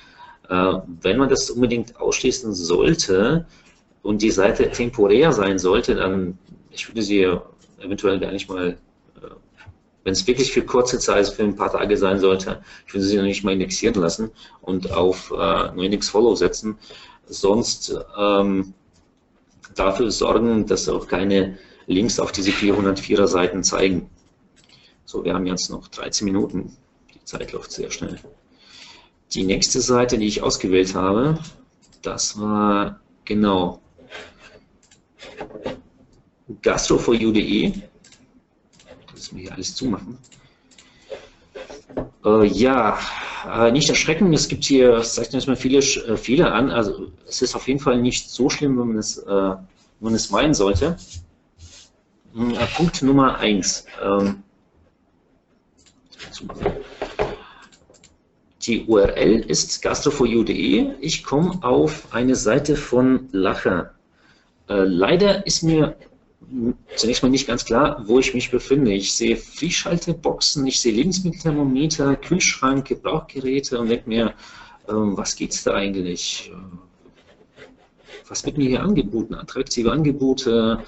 [0.50, 3.46] Äh, wenn man das unbedingt ausschließen sollte
[4.02, 6.38] und die Seite temporär sein sollte, dann
[6.72, 7.28] ich würde sie
[7.80, 9.28] eventuell gar nicht mal, äh,
[10.04, 13.06] wenn es wirklich für kurze Zeit, also für ein paar Tage sein sollte, ich würde
[13.06, 16.78] sie noch nicht mal indexieren lassen und auf äh, Noindex Follow setzen.
[17.30, 18.74] Sonst ähm,
[19.80, 24.10] dafür sorgen, dass auch keine Links auf diese 404er Seiten zeigen.
[25.06, 26.76] So, wir haben jetzt noch 13 Minuten.
[27.14, 28.20] Die Zeit läuft sehr schnell.
[29.34, 31.40] Die nächste Seite, die ich ausgewählt habe,
[32.02, 33.82] das war genau
[36.64, 37.74] gastro4u.de.
[39.14, 40.18] Das wir hier alles zumachen.
[42.26, 43.00] Äh, ja,
[43.50, 46.70] äh, nicht erschrecken, es gibt hier, es zeichnet erstmal viele äh, Fehler an.
[46.72, 49.58] Also es ist auf jeden Fall nicht so schlimm, wenn man es, äh, wenn
[50.00, 50.98] man es meinen sollte.
[52.34, 53.86] Hm, äh, Punkt Nummer 1.
[54.04, 54.44] Ähm,
[58.62, 60.96] die URL ist gastro4u.de.
[61.00, 63.94] Ich komme auf eine Seite von Lacher.
[64.68, 65.96] Leider ist mir
[66.96, 68.94] zunächst mal nicht ganz klar, wo ich mich befinde.
[68.94, 74.34] Ich sehe Frischhalteboxen, ich sehe Lebensmittelthermometer, Kühlschrank, Gebrauchgeräte und denke mir,
[74.88, 76.52] ähm, was es da eigentlich?
[78.28, 79.36] Was wird mir hier angeboten?
[79.36, 80.84] Attraktive Angebote,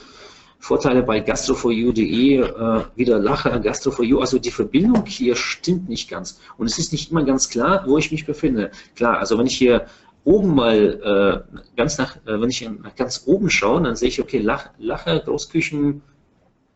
[0.59, 6.39] Vorteile bei gastro4u.de, äh, wieder Lacher, Gastro4u, also die Verbindung hier stimmt nicht ganz.
[6.57, 8.71] Und es ist nicht immer ganz klar, wo ich mich befinde.
[8.95, 9.87] Klar, also wenn ich hier
[10.23, 14.21] oben mal äh, ganz nach, äh, wenn ich nach ganz oben schaue, dann sehe ich,
[14.21, 16.01] okay, Lach, Lacher, Großküchen,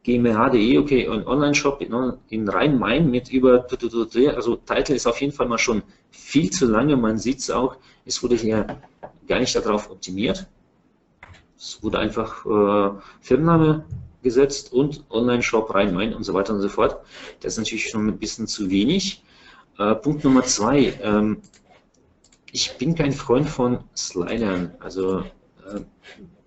[0.04, 3.66] GmbH.de, okay, und Online-Shop in, in Rhein-Main mit über,
[4.36, 7.78] also Titel ist auf jeden Fall mal schon viel zu lange, man sieht es auch,
[8.06, 8.68] es wurde hier
[9.28, 10.48] gar nicht darauf optimiert.
[11.58, 13.86] Es wurde einfach äh, Firmenname
[14.22, 16.98] gesetzt und Online-Shop Rhein-Main und so weiter und so fort.
[17.40, 19.24] Das ist natürlich schon ein bisschen zu wenig.
[19.78, 21.38] Äh, Punkt Nummer zwei, ähm,
[22.54, 24.74] ich bin kein Freund von Slidern.
[24.80, 25.82] Also äh,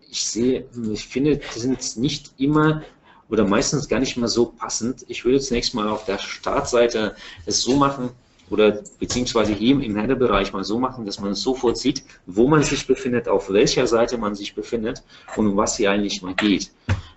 [0.09, 2.83] ich sehe, ich finde, die sind nicht immer
[3.29, 5.05] oder meistens gar nicht mal so passend.
[5.09, 8.11] Ich würde zunächst mal auf der Startseite es so machen
[8.51, 12.87] oder beziehungsweise hier im Header-Bereich mal so machen, dass man sofort sieht, wo man sich
[12.87, 15.03] befindet, auf welcher Seite man sich befindet
[15.35, 16.71] und um was hier eigentlich mal geht.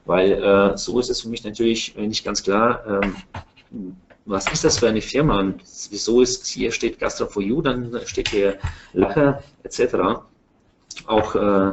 [0.05, 3.03] Weil äh, so ist es für mich natürlich nicht ganz klar,
[3.71, 3.95] ähm,
[4.29, 7.99] was ist das für eine Firma und wieso ist hier steht Gastro for You, dann
[8.05, 8.59] steht hier
[8.93, 10.21] Lacher etc.
[11.07, 11.71] Auch äh,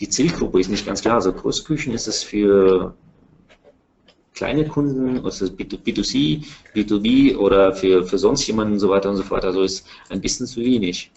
[0.00, 1.16] die Zielgruppe ist nicht ganz klar.
[1.16, 2.94] Also Großküchen ist es für
[4.34, 9.22] kleine Kunden, also B2C, B2B oder für, für sonst jemanden und so weiter und so
[9.22, 9.44] fort.
[9.44, 11.10] Also ist ein bisschen zu wenig.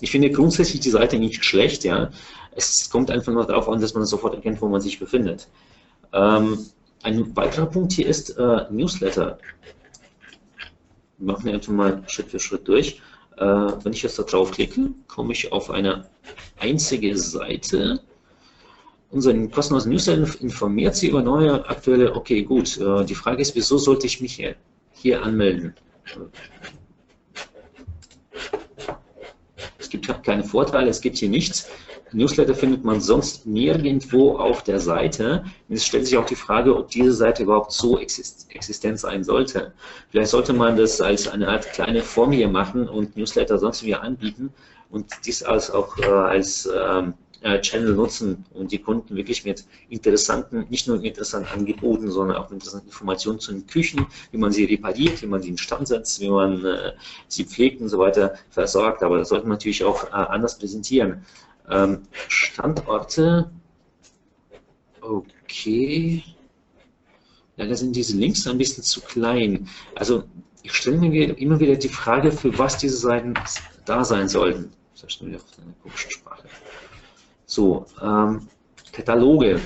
[0.00, 2.10] Ich finde grundsätzlich die Seite nicht schlecht, ja.
[2.56, 5.46] Es kommt einfach nur darauf an, dass man sofort erkennt, wo man sich befindet.
[6.12, 6.58] Ähm,
[7.04, 9.38] ein weiterer Punkt hier ist äh, Newsletter
[11.18, 13.00] machen wir einfach mal Schritt für Schritt durch.
[13.36, 16.08] Äh, wenn ich jetzt da drauf klicke, komme ich auf eine
[16.58, 18.00] einzige Seite.
[19.10, 23.78] Unser kostenlosen Newsletter informiert Sie über neue aktuelle, okay gut, äh, die Frage ist, wieso
[23.78, 24.56] sollte ich mich hier,
[24.92, 25.74] hier anmelden?
[29.78, 31.68] Es gibt keine Vorteile, es gibt hier nichts.
[32.12, 35.44] Newsletter findet man sonst nirgendwo auf der Seite.
[35.68, 39.72] Es stellt sich auch die Frage, ob diese Seite überhaupt so existent sein sollte.
[40.10, 44.02] Vielleicht sollte man das als eine Art kleine Form hier machen und Newsletter sonst wieder
[44.02, 44.50] anbieten
[44.90, 49.64] und dies als auch äh, als ähm, äh, Channel nutzen und die Kunden wirklich mit
[49.88, 54.50] interessanten, nicht nur interessanten Angeboten, sondern auch mit interessanten Informationen zu den Küchen, wie man
[54.50, 56.92] sie repariert, wie man sie in Stand setzt, wie man äh,
[57.28, 59.02] sie pflegt und so weiter versorgt.
[59.02, 61.24] Aber das sollte man natürlich auch äh, anders präsentieren.
[61.70, 63.50] Ähm, Standorte,
[65.00, 66.24] okay.
[67.56, 69.68] Leider sind diese Links ein bisschen zu klein.
[69.94, 70.24] Also
[70.62, 73.34] ich stelle mir immer wieder die Frage, für was diese Seiten
[73.84, 74.72] da sein sollten.
[74.92, 76.48] Das ist wieder auf eine komische Sprache.
[77.46, 78.48] So, ähm,
[78.92, 79.60] Kataloge.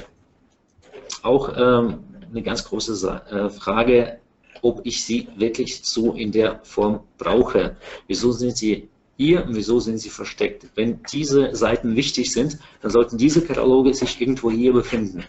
[1.22, 4.18] Auch ähm, eine ganz große Sa äh, Frage,
[4.62, 7.76] ob ich sie wirklich so in der Form brauche.
[8.06, 10.66] Wieso sind sie hier und wieso sind sie versteckt.
[10.74, 15.24] Wenn diese Seiten wichtig sind, dann sollten diese Kataloge sich irgendwo hier befinden.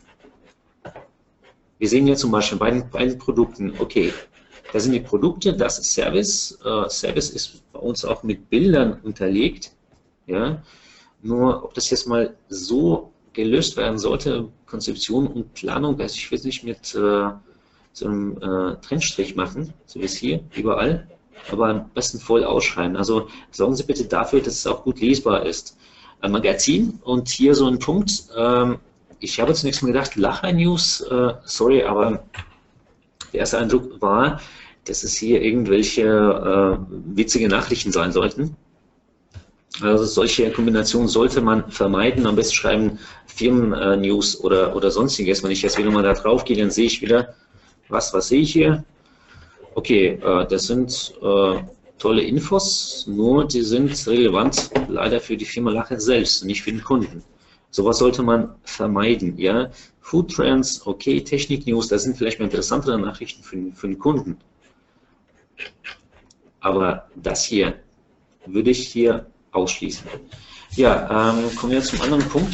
[1.79, 4.13] Wir sehen hier zum Beispiel bei den, bei den Produkten, okay,
[4.71, 6.57] da sind die Produkte, das ist Service.
[6.65, 9.71] Uh, Service ist bei uns auch mit Bildern unterlegt.
[10.25, 10.63] Ja?
[11.21, 16.39] Nur, ob das jetzt mal so gelöst werden sollte, Konzeption und Planung, also ich will
[16.39, 17.29] es nicht mit äh,
[17.91, 21.07] so einem äh, Trennstrich machen, so wie es hier, überall
[21.51, 22.95] aber am besten voll ausschreiben.
[22.95, 25.77] Also sorgen Sie bitte dafür, dass es auch gut lesbar ist.
[26.21, 28.25] Ein Magazin und hier so ein Punkt.
[28.37, 28.77] Ähm,
[29.19, 32.23] ich habe zunächst mal gedacht, Lacher News, äh, sorry, aber
[33.31, 34.39] der erste Eindruck war,
[34.85, 36.77] dass es hier irgendwelche äh,
[37.15, 38.55] witzige Nachrichten sein sollten.
[39.81, 42.27] Also solche Kombinationen sollte man vermeiden.
[42.27, 45.41] Am besten schreiben Firmen-News oder, oder sonstiges.
[45.41, 47.33] Wenn ich jetzt wieder mal da drauf gehe, dann sehe ich wieder,
[47.89, 48.83] was, was sehe ich hier?
[49.75, 51.63] Okay, äh, das sind äh,
[51.97, 56.83] tolle Infos, nur die sind relevant leider für die Firma Lache selbst, nicht für den
[56.83, 57.23] Kunden.
[57.71, 59.37] Sowas sollte man vermeiden.
[59.37, 59.71] Ja?
[59.99, 64.37] Food Trends, okay, Technik News, das sind vielleicht mal interessantere Nachrichten für, für den Kunden.
[66.59, 67.79] Aber das hier
[68.45, 70.07] würde ich hier ausschließen.
[70.75, 72.53] Ja, ähm, kommen wir zum anderen Punkt.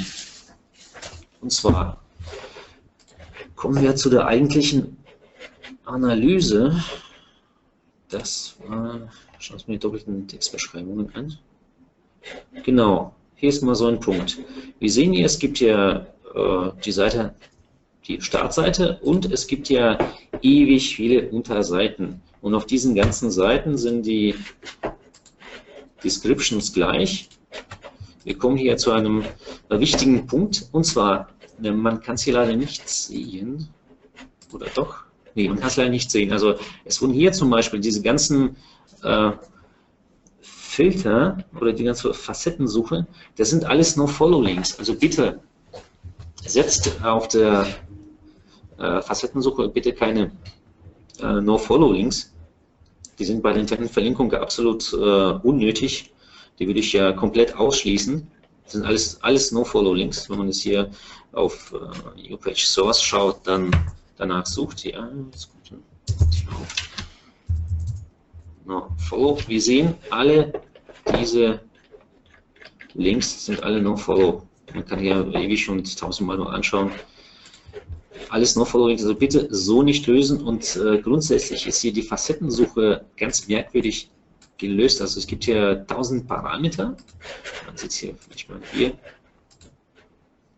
[1.41, 2.01] Und zwar
[3.55, 4.97] kommen wir zu der eigentlichen
[5.85, 6.83] Analyse.
[8.09, 11.37] Das war, schauen wir uns mal die doppelten Textbeschreibungen an.
[12.63, 14.39] Genau, hier ist mal so ein Punkt.
[14.79, 17.35] Wir sehen hier, es gibt ja äh, die Seite,
[18.07, 19.97] die Startseite und es gibt ja
[20.41, 22.21] ewig viele Unterseiten.
[22.41, 24.33] Und auf diesen ganzen Seiten sind die
[26.03, 27.29] Descriptions gleich.
[28.23, 29.23] Wir kommen hier zu einem
[29.69, 33.69] wichtigen Punkt und zwar, ne, man kann es hier leider nicht sehen,
[34.51, 35.08] oder doch?
[35.39, 36.33] Nee, man kann es leider nicht sehen.
[36.33, 38.57] Also es wurden hier zum Beispiel diese ganzen
[39.03, 39.31] äh,
[40.41, 44.77] Filter oder die ganze Facettensuche, das sind alles No-Follow-Links.
[44.79, 45.39] Also bitte
[46.45, 47.67] setzt auf der
[48.79, 50.33] äh, Facettensuche bitte keine
[51.21, 52.33] äh, No-Follow-Links.
[53.17, 56.11] Die sind bei der internen Verlinkung absolut äh, unnötig.
[56.59, 58.27] Die würde ich ja komplett ausschließen.
[58.65, 60.29] Das sind alles, alles No-Follow-Links.
[60.29, 60.91] Wenn man jetzt hier
[61.31, 63.71] auf äh, UPage Source schaut, dann
[64.19, 64.83] danach sucht.
[64.85, 65.81] Ja, das kommt
[68.65, 69.39] no, Follow.
[69.47, 70.53] Wir sehen, alle
[71.19, 71.59] diese
[72.93, 74.43] Links sind alle No-Follow.
[74.73, 76.91] Man kann hier ewig und tausendmal nur anschauen
[78.29, 83.47] alles No-Following, also bitte so nicht lösen und äh, grundsätzlich ist hier die Facettensuche ganz
[83.47, 84.09] merkwürdig
[84.57, 85.01] gelöst.
[85.01, 86.97] Also es gibt hier 1000 Parameter.
[87.65, 88.93] Man sieht hier vielleicht mal hier.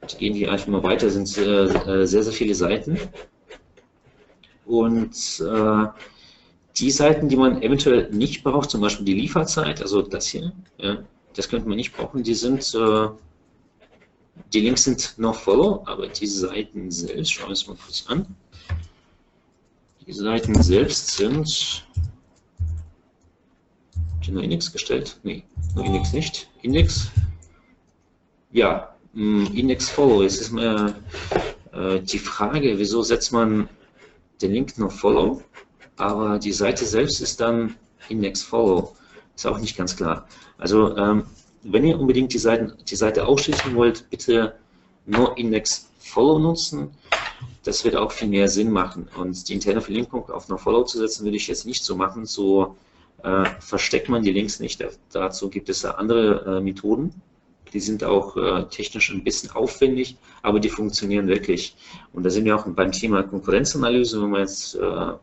[0.08, 3.00] Ich gehe hier einfach mal weiter, sind äh, äh, sehr, sehr viele Seiten.
[4.72, 5.86] Und äh,
[6.78, 11.04] die Seiten, die man eventuell nicht braucht, zum Beispiel die Lieferzeit, also das hier, ja,
[11.34, 13.10] das könnte man nicht brauchen, die sind äh,
[14.54, 18.26] die Links sind noch follow, aber die Seiten selbst, schauen wir uns mal kurz an.
[20.08, 21.86] Die Seiten selbst sind
[24.26, 25.20] die nur Index gestellt?
[25.24, 25.44] Nee,
[25.76, 26.50] nur Index nicht.
[26.62, 27.12] Index,
[28.54, 30.24] ja, mm, Index Follow.
[30.24, 30.96] Jetzt ist mir
[31.74, 33.68] äh, die Frage, wieso setzt man
[34.42, 35.42] den Link noch Follow,
[35.98, 37.76] aber die Seite selbst ist dann
[38.10, 38.96] Index Follow.
[39.36, 40.28] Ist auch nicht ganz klar.
[40.58, 41.24] Also ähm,
[41.64, 44.56] wenn ihr unbedingt die, Seiten, die Seite ausschließen wollt, bitte
[45.06, 46.92] nur Index Follow nutzen.
[47.64, 49.08] Das wird auch viel mehr Sinn machen.
[49.18, 52.26] Und die interne Verlinkung auf No Follow zu setzen, würde ich jetzt nicht so machen.
[52.26, 52.76] So
[53.24, 54.84] äh, versteckt man die Links nicht.
[55.12, 57.22] Dazu gibt es andere äh, Methoden.
[57.74, 61.76] Die sind auch äh, technisch ein bisschen aufwendig, aber die funktionieren wirklich.
[62.14, 65.14] Und da sind wir auch beim Thema Konkurrenzanalyse, wenn man jetzt äh,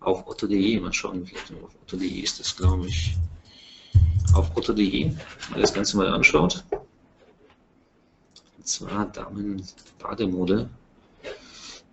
[0.00, 1.30] auf Otto.de mal schauen,
[1.62, 3.16] auf Otto.de ist das, glaube ich,
[4.34, 5.12] auf otto.de
[5.56, 6.64] das Ganze mal anschaut.
[8.56, 10.68] Und zwar Damen-Bademode.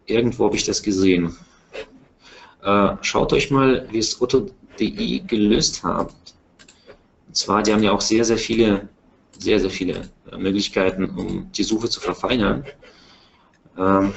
[0.05, 1.35] Irgendwo habe ich das gesehen.
[2.63, 6.13] Äh, schaut euch mal, wie es otto.de gelöst hat.
[7.31, 8.89] Und zwar, die haben ja auch sehr, sehr viele,
[9.39, 12.65] sehr, sehr viele äh, Möglichkeiten, um die Suche zu verfeinern.
[13.77, 14.13] Ähm,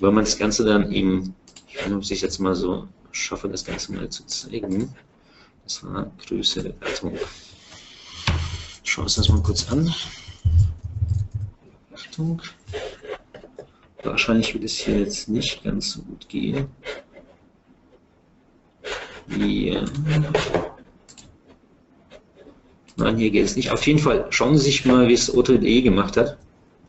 [0.00, 1.32] wenn man das Ganze dann im,
[1.68, 4.92] ich weiß nicht, ob ich jetzt mal so schaffe, das Ganze mal zu zeigen.
[5.62, 7.16] Das war größere Wertung.
[8.82, 9.94] Schauen wir uns das mal kurz an.
[11.94, 12.42] Achtung.
[14.02, 16.66] Wahrscheinlich wird es hier jetzt nicht ganz so gut gehen.
[19.38, 19.84] Ja.
[22.96, 23.70] Nein, hier geht es nicht.
[23.70, 26.38] Auf jeden Fall schauen Sie sich mal, wie es Otto.de gemacht hat.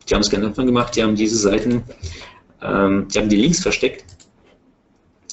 [0.07, 0.95] Die haben es ganz einfach gemacht.
[0.95, 1.83] Die haben diese Seiten,
[2.61, 4.05] ähm, die haben die Links versteckt.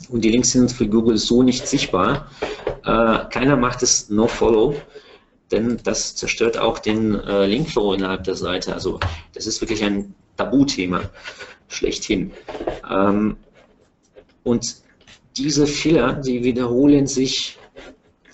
[0.08, 2.28] Und die Links sind für Google so nicht sichtbar.
[2.84, 4.74] Äh, keiner macht es No-Follow
[5.54, 8.74] denn das zerstört auch den äh, Linkflow innerhalb der Seite.
[8.74, 8.98] Also
[9.34, 11.02] das ist wirklich ein Tabuthema
[11.68, 12.32] schlechthin.
[12.90, 13.36] Ähm,
[14.42, 14.76] und
[15.36, 17.58] diese Fehler, die wiederholen sich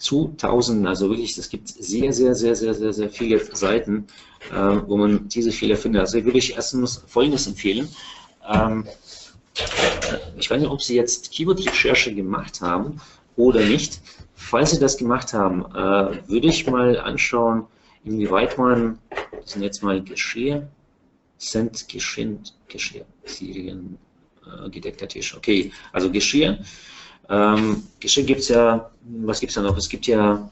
[0.00, 4.06] zu Tausenden, also wirklich, es gibt sehr, sehr, sehr, sehr, sehr, sehr viele Seiten,
[4.50, 6.00] äh, wo man diese Fehler findet.
[6.00, 7.88] Also würde ich erstens Folgendes empfehlen.
[8.50, 8.86] Ähm,
[10.38, 13.00] ich weiß nicht, ob Sie jetzt Keyword-Recherche gemacht haben
[13.36, 14.00] oder nicht.
[14.34, 17.66] Falls Sie das gemacht haben, äh, würde ich mal anschauen,
[18.02, 18.98] inwieweit man,
[19.32, 20.66] das sind jetzt mal Geschirr,
[21.36, 22.38] sind Geschirr,
[22.68, 23.98] Geschirr, Serien,
[24.46, 25.36] äh, gedeckter Tisch.
[25.36, 26.58] Okay, also Geschirr.
[27.30, 28.90] Ähm, gibt ja,
[29.22, 29.76] was gibt es da noch?
[29.76, 30.50] Es gibt ja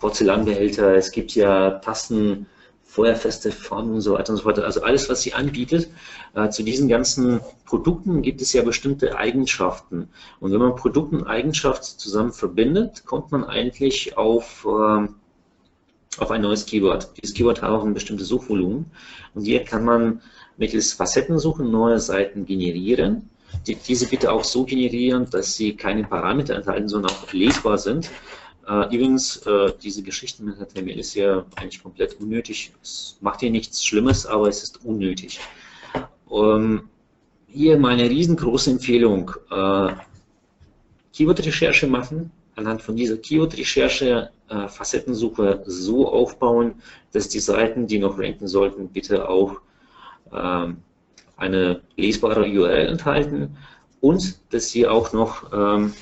[0.00, 2.46] Porzellanbehälter, es gibt ja Tasten,
[2.88, 4.58] feuerfeste Formen und so weiter und so fort.
[4.58, 5.90] Also alles, was sie anbietet.
[6.34, 10.08] Äh, zu diesen ganzen Produkten gibt es ja bestimmte Eigenschaften.
[10.40, 15.06] Und wenn man Produkt und Eigenschaft zusammen verbindet, kommt man eigentlich auf, äh,
[16.18, 17.10] auf ein neues Keyword.
[17.20, 18.86] Dieses Keyword hat auch ein bestimmtes Suchvolumen.
[19.34, 20.22] Und hier kann man
[20.56, 23.28] mittels Facettensuche neue Seiten generieren.
[23.66, 28.10] Die, diese bitte auch so generieren, dass sie keine Parameter enthalten, sondern auch lesbar sind.
[28.68, 32.72] Äh, übrigens, äh, diese Geschichte mit HTML ist ja eigentlich komplett unnötig.
[32.82, 35.40] Es macht hier nichts Schlimmes, aber es ist unnötig.
[36.30, 36.88] Ähm,
[37.46, 39.32] hier meine riesengroße Empfehlung.
[39.50, 39.92] Äh,
[41.14, 46.74] Keyword-Recherche machen, anhand von dieser Keyword-Recherche äh, Facettensuche so aufbauen,
[47.12, 49.60] dass die Seiten, die noch ranken sollten, bitte auch
[50.32, 50.78] ähm,
[51.38, 53.56] eine lesbare URL enthalten
[54.00, 55.94] und dass sie auch noch ähm,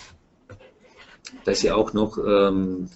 [1.47, 2.89] dass sie auch noch ähm,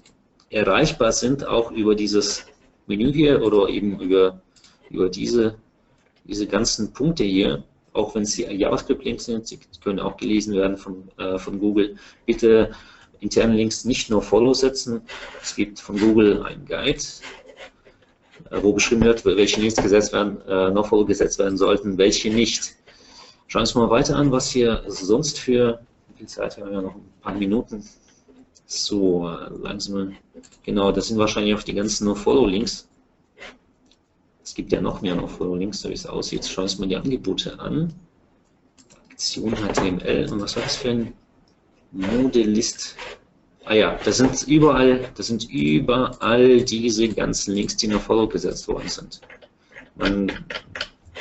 [0.50, 2.46] erreichbar sind, auch über dieses
[2.86, 4.42] Menü hier oder eben über,
[4.90, 5.54] über diese,
[6.24, 7.62] diese ganzen Punkte hier,
[7.92, 11.96] auch wenn sie JavaScript-Links sind, sie können auch gelesen werden von, äh, von Google.
[12.26, 12.72] Bitte
[13.20, 15.02] interne Links nicht nur Follow setzen.
[15.40, 17.00] Es gibt von Google einen Guide,
[18.50, 22.74] wo beschrieben wird, welche Links gesetzt werden, äh, noch Follow gesetzt werden sollten, welche nicht.
[23.46, 26.82] Schauen wir uns mal weiter an, was hier sonst für, wie viel Zeit haben wir
[26.82, 27.84] noch ein paar Minuten.
[28.66, 29.28] So,
[29.60, 30.14] langsam.
[30.62, 32.88] Genau, das sind wahrscheinlich auch die ganzen No-Follow-Links.
[34.44, 36.44] Es gibt ja noch mehr No-Follow-Links, so wie es aussieht.
[36.44, 37.92] Schauen wir uns mal die Angebote an.
[39.10, 40.32] Aktion HTML.
[40.32, 41.12] Und was war das für ein
[41.92, 42.96] Modellist?
[43.64, 48.66] Ah ja, das sind überall, das sind überall diese ganzen Links, die noch Follow gesetzt
[48.68, 49.20] worden sind.
[49.96, 50.32] Man,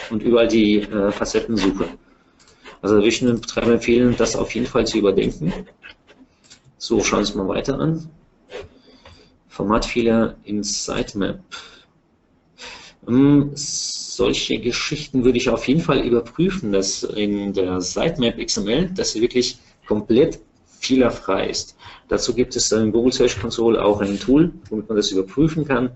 [0.09, 1.85] und überall die äh, Facettensuche.
[2.81, 5.53] Also ich den Betreiber empfehlen, das auf jeden Fall zu überdenken.
[6.77, 8.09] So, schauen wir uns mal weiter an.
[9.49, 11.39] Formatfehler in Sitemap.
[13.05, 19.11] Um, solche Geschichten würde ich auf jeden Fall überprüfen, dass in der Sitemap XML, dass
[19.11, 20.39] sie wirklich komplett
[20.79, 21.75] fehlerfrei ist.
[22.07, 25.91] Dazu gibt es in Google Search Console auch ein Tool, womit man das überprüfen kann.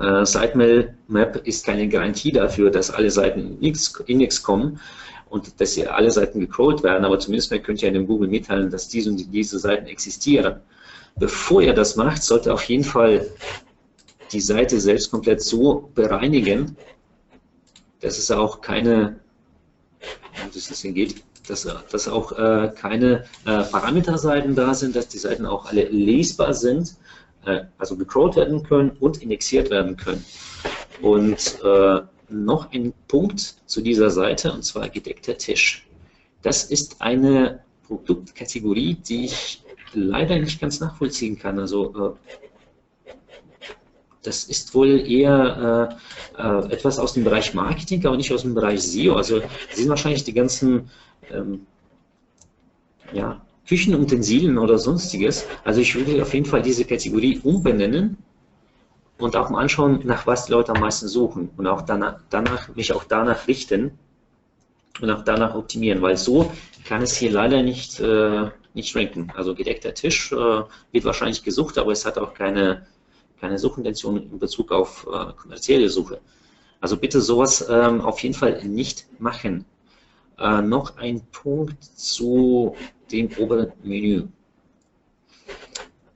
[0.00, 3.74] Äh, Sitemap ist keine Garantie dafür, dass alle Seiten in
[4.06, 4.80] Index kommen
[5.28, 8.28] und dass hier alle Seiten gecrawlt werden, aber zumindest mal könnt ihr in dem Google
[8.28, 10.60] mitteilen, dass diese und diese Seiten existieren.
[11.16, 13.26] Bevor ihr das macht, sollte auf jeden Fall
[14.32, 16.76] die Seite selbst komplett so bereinigen,
[18.00, 19.20] dass es auch keine,
[20.54, 25.46] dass es geht, dass, dass auch äh, keine äh, Parameterseiten da sind, dass die Seiten
[25.46, 26.96] auch alle lesbar sind,
[27.44, 30.24] äh, also gecrawlt werden können und indexiert werden können.
[31.00, 35.86] Und äh, noch ein Punkt zu dieser Seite, und zwar gedeckter Tisch.
[36.42, 39.62] Das ist eine Produktkategorie, die ich
[39.92, 41.58] leider nicht ganz nachvollziehen kann.
[41.58, 42.16] Also
[43.06, 43.12] äh,
[44.22, 45.98] das ist wohl eher
[46.38, 49.16] äh, äh, etwas aus dem Bereich Marketing, aber nicht aus dem Bereich SEO.
[49.16, 50.90] Also das sind wahrscheinlich die ganzen
[51.30, 51.66] ähm,
[53.12, 55.46] ja, Küchenutensilien oder sonstiges.
[55.64, 58.18] Also ich würde auf jeden Fall diese Kategorie umbenennen
[59.18, 62.74] und auch mal anschauen, nach was die Leute am meisten suchen und auch danach, danach
[62.74, 63.98] mich auch danach richten
[65.00, 66.52] und auch danach optimieren, weil so
[66.84, 69.32] kann es hier leider nicht, äh, nicht ranken.
[69.34, 72.86] Also gedeckter Tisch äh, wird wahrscheinlich gesucht, aber es hat auch keine,
[73.40, 76.20] keine Suchintention in Bezug auf äh, kommerzielle Suche.
[76.80, 79.64] Also bitte sowas ähm, auf jeden Fall nicht machen.
[80.42, 82.74] Äh, noch ein Punkt zu
[83.12, 84.24] dem oberen Menü.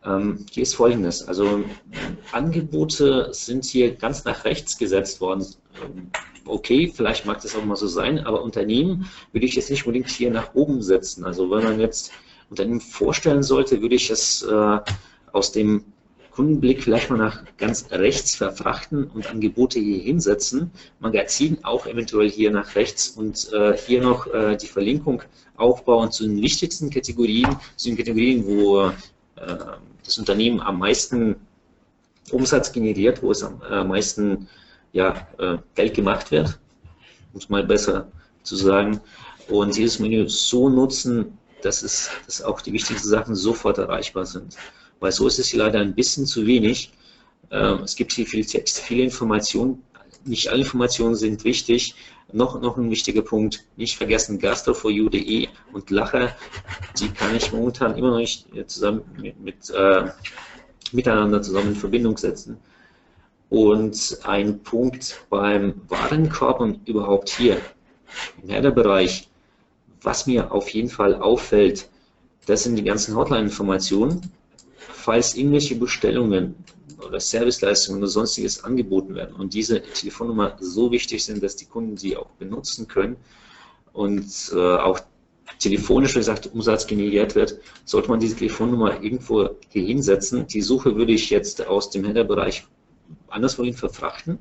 [0.04, 1.62] Ähm, hier ist folgendes, also
[2.32, 5.46] Angebote sind hier ganz nach rechts gesetzt worden.
[5.80, 6.10] Ähm,
[6.44, 10.10] okay, vielleicht mag das auch mal so sein, aber Unternehmen würde ich jetzt nicht unbedingt
[10.10, 11.24] hier nach oben setzen.
[11.24, 12.10] Also wenn man jetzt
[12.50, 14.78] Unternehmen vorstellen sollte, würde ich es äh,
[15.30, 15.84] aus dem
[16.36, 20.70] Kundenblick vielleicht mal nach ganz rechts verfrachten und Angebote hier hinsetzen.
[21.00, 25.22] Magazin auch eventuell hier nach rechts und äh, hier noch äh, die Verlinkung
[25.56, 28.92] aufbauen zu den wichtigsten Kategorien, zu den Kategorien, wo äh,
[30.04, 31.36] das Unternehmen am meisten
[32.30, 34.46] Umsatz generiert, wo es am äh, meisten
[34.92, 36.58] ja, äh, Geld gemacht wird,
[37.32, 38.12] um es mal besser
[38.42, 39.00] zu sagen.
[39.48, 44.54] Und dieses Menü so nutzen, dass, es, dass auch die wichtigsten Sachen sofort erreichbar sind.
[45.00, 46.92] Weil so ist es leider ein bisschen zu wenig.
[47.50, 49.82] Ähm, es gibt hier viel Text, viele Informationen.
[50.24, 51.94] Nicht alle Informationen sind wichtig.
[52.32, 56.34] Noch, noch ein wichtiger Punkt, nicht vergessen gastro4u.de und Lacher,
[56.98, 60.10] die kann ich momentan immer noch nicht zusammen mit, mit äh,
[60.90, 62.56] miteinander zusammen in Verbindung setzen.
[63.48, 67.60] Und ein Punkt beim Warenkorb und überhaupt hier
[68.42, 69.28] im Header-Bereich,
[70.02, 71.88] was mir auf jeden Fall auffällt,
[72.46, 74.32] das sind die ganzen Hotline-Informationen.
[75.06, 76.56] Falls irgendwelche Bestellungen
[76.98, 81.96] oder Serviceleistungen oder sonstiges angeboten werden und diese Telefonnummer so wichtig sind, dass die Kunden
[81.96, 83.14] sie auch benutzen können
[83.92, 84.98] und äh, auch
[85.60, 90.48] telefonisch, wie gesagt, Umsatz generiert wird, sollte man diese Telefonnummer irgendwo hier hinsetzen.
[90.48, 92.66] Die Suche würde ich jetzt aus dem Header-Bereich
[93.28, 94.40] anderswohin verfrachten.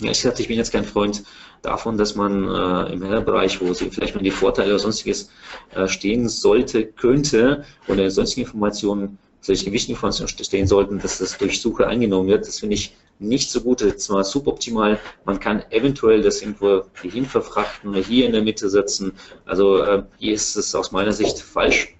[0.00, 1.22] Ja, ich sagte, ich bin jetzt kein Freund
[1.60, 5.28] davon, dass man äh, im Header-Bereich, wo sie vielleicht mal die Vorteile oder sonstiges
[5.74, 11.60] äh, stehen sollte, könnte oder sonstige Informationen solche gewichtigen Informationen stehen sollten, dass das durch
[11.60, 12.46] Suche eingenommen wird.
[12.46, 17.90] Das finde ich nicht so gut, zwar suboptimal, man kann eventuell das irgendwo hierhin verfrachten
[17.90, 19.12] oder hier in der Mitte setzen.
[19.44, 21.94] Also äh, hier ist es aus meiner Sicht falsch.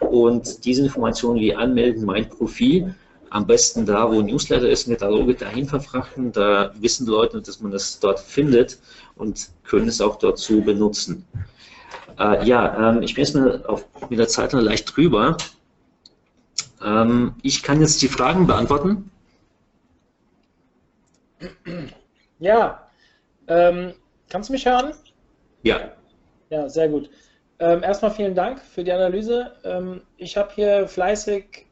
[0.00, 2.94] Und diese Informationen wie anmelden, mein Profil,
[3.28, 6.32] am besten da, wo Newsletter ist, in Kataloge dahin verfrachten.
[6.32, 8.78] Da wissen die Leute, dass man das dort findet
[9.16, 11.24] und können es auch so benutzen.
[12.18, 13.36] Äh, ja, ähm, ich bin jetzt
[14.08, 15.36] mit der Zeit noch leicht drüber.
[16.82, 19.10] Ähm, ich kann jetzt die Fragen beantworten.
[22.38, 22.88] Ja,
[23.48, 23.94] ähm,
[24.28, 24.92] kannst du mich hören?
[25.62, 25.92] Ja.
[26.50, 27.10] Ja, sehr gut.
[27.58, 29.52] Ähm, erstmal vielen Dank für die Analyse.
[29.64, 31.66] Ähm, ich habe hier fleißig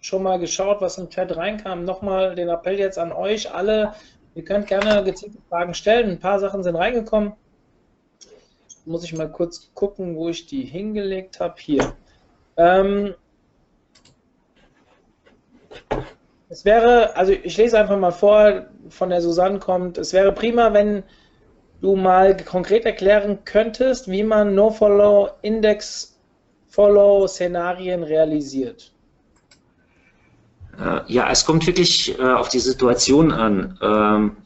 [0.00, 1.84] schon mal geschaut, was im Chat reinkam.
[1.84, 3.94] Nochmal den Appell jetzt an euch alle.
[4.34, 6.10] Ihr könnt gerne gezielte Fragen stellen.
[6.10, 7.32] Ein paar Sachen sind reingekommen.
[8.84, 11.54] Muss ich mal kurz gucken, wo ich die hingelegt habe.
[11.58, 11.94] Hier.
[12.56, 13.14] Ähm,
[16.48, 20.72] es wäre, also ich lese einfach mal vor, von der Susanne kommt, es wäre prima,
[20.72, 21.04] wenn
[21.80, 28.92] du mal konkret erklären könntest, wie man No-Follow, Index-Follow-Szenarien realisiert.
[30.78, 33.78] Äh, ja, es kommt wirklich äh, auf die Situation an.
[33.80, 34.36] Ähm,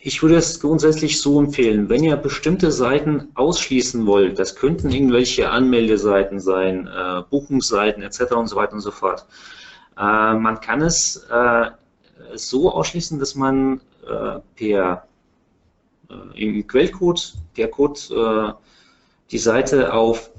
[0.00, 5.50] ich würde es grundsätzlich so empfehlen, wenn ihr bestimmte Seiten ausschließen wollt, das könnten irgendwelche
[5.50, 8.32] Anmeldeseiten sein, äh, Buchungsseiten etc.
[8.32, 9.24] und so weiter und so fort.
[9.98, 11.70] Äh, man kann es äh,
[12.34, 15.06] so ausschließen, dass man äh, per
[16.34, 18.54] im Quellcode, per Code
[19.30, 20.30] die Seite auf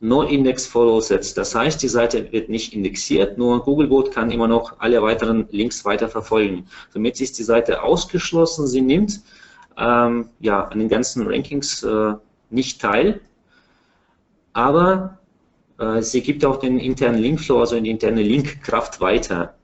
[0.00, 1.38] No-Index-Follow setzt.
[1.38, 5.84] Das heißt, die Seite wird nicht indexiert, nur Googlebot kann immer noch alle weiteren Links
[5.84, 6.66] weiter verfolgen.
[6.92, 9.20] Somit ist die Seite ausgeschlossen, sie nimmt
[9.76, 12.14] ähm, ja, an den ganzen Rankings äh,
[12.50, 13.20] nicht teil,
[14.52, 15.23] aber äh,
[16.00, 19.54] sie gibt auch den internen Linkflow, also die interne Linkkraft weiter.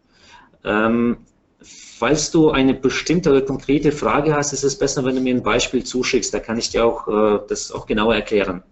[0.64, 1.18] Ähm,
[1.62, 5.42] falls du eine bestimmte oder konkrete Frage hast, ist es besser, wenn du mir ein
[5.42, 6.32] Beispiel zuschickst.
[6.32, 8.62] Da kann ich dir auch äh, das auch genauer erklären.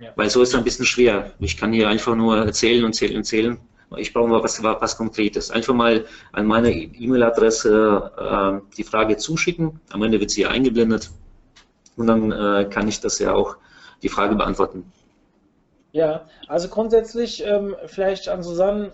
[0.00, 0.12] Ja.
[0.16, 1.32] Weil so ist es ein bisschen schwer.
[1.40, 3.58] Ich kann hier einfach nur erzählen und zählen und zählen.
[3.96, 5.50] Ich brauche mal was, was Konkretes.
[5.50, 9.80] Einfach mal an meine E-Mail-Adresse äh, die Frage zuschicken.
[9.90, 11.10] Am Ende wird sie eingeblendet.
[11.96, 13.56] Und dann äh, kann ich das ja auch
[14.02, 14.84] die Frage beantworten.
[15.92, 18.92] Ja, also grundsätzlich ähm, vielleicht an Susanne,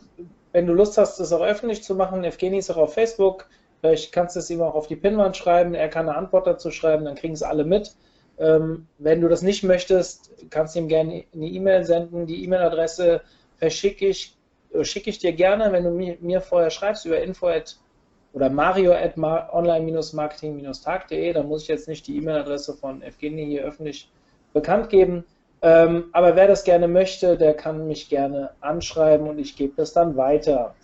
[0.53, 3.49] wenn du Lust hast, das auch öffentlich zu machen, Evgeny ist auch auf Facebook,
[3.81, 6.71] vielleicht kannst du es ihm auch auf die Pinwand schreiben, er kann eine Antwort dazu
[6.71, 7.95] schreiben, dann kriegen es alle mit.
[8.39, 12.27] Ähm, wenn du das nicht möchtest, kannst du ihm gerne eine E-Mail senden.
[12.27, 13.21] Die E-Mail-Adresse
[13.57, 14.37] verschicke ich,
[14.73, 17.77] äh, schicke ich dir gerne, wenn du mir, mir vorher schreibst über info at,
[18.33, 24.11] oder mario at online-marketing-tag.de, dann muss ich jetzt nicht die E-Mail-Adresse von Evgeny hier öffentlich
[24.53, 25.25] bekannt geben.
[25.67, 29.93] Ähm, aber wer das gerne möchte, der kann mich gerne anschreiben und ich gebe das
[29.93, 30.77] dann weiter.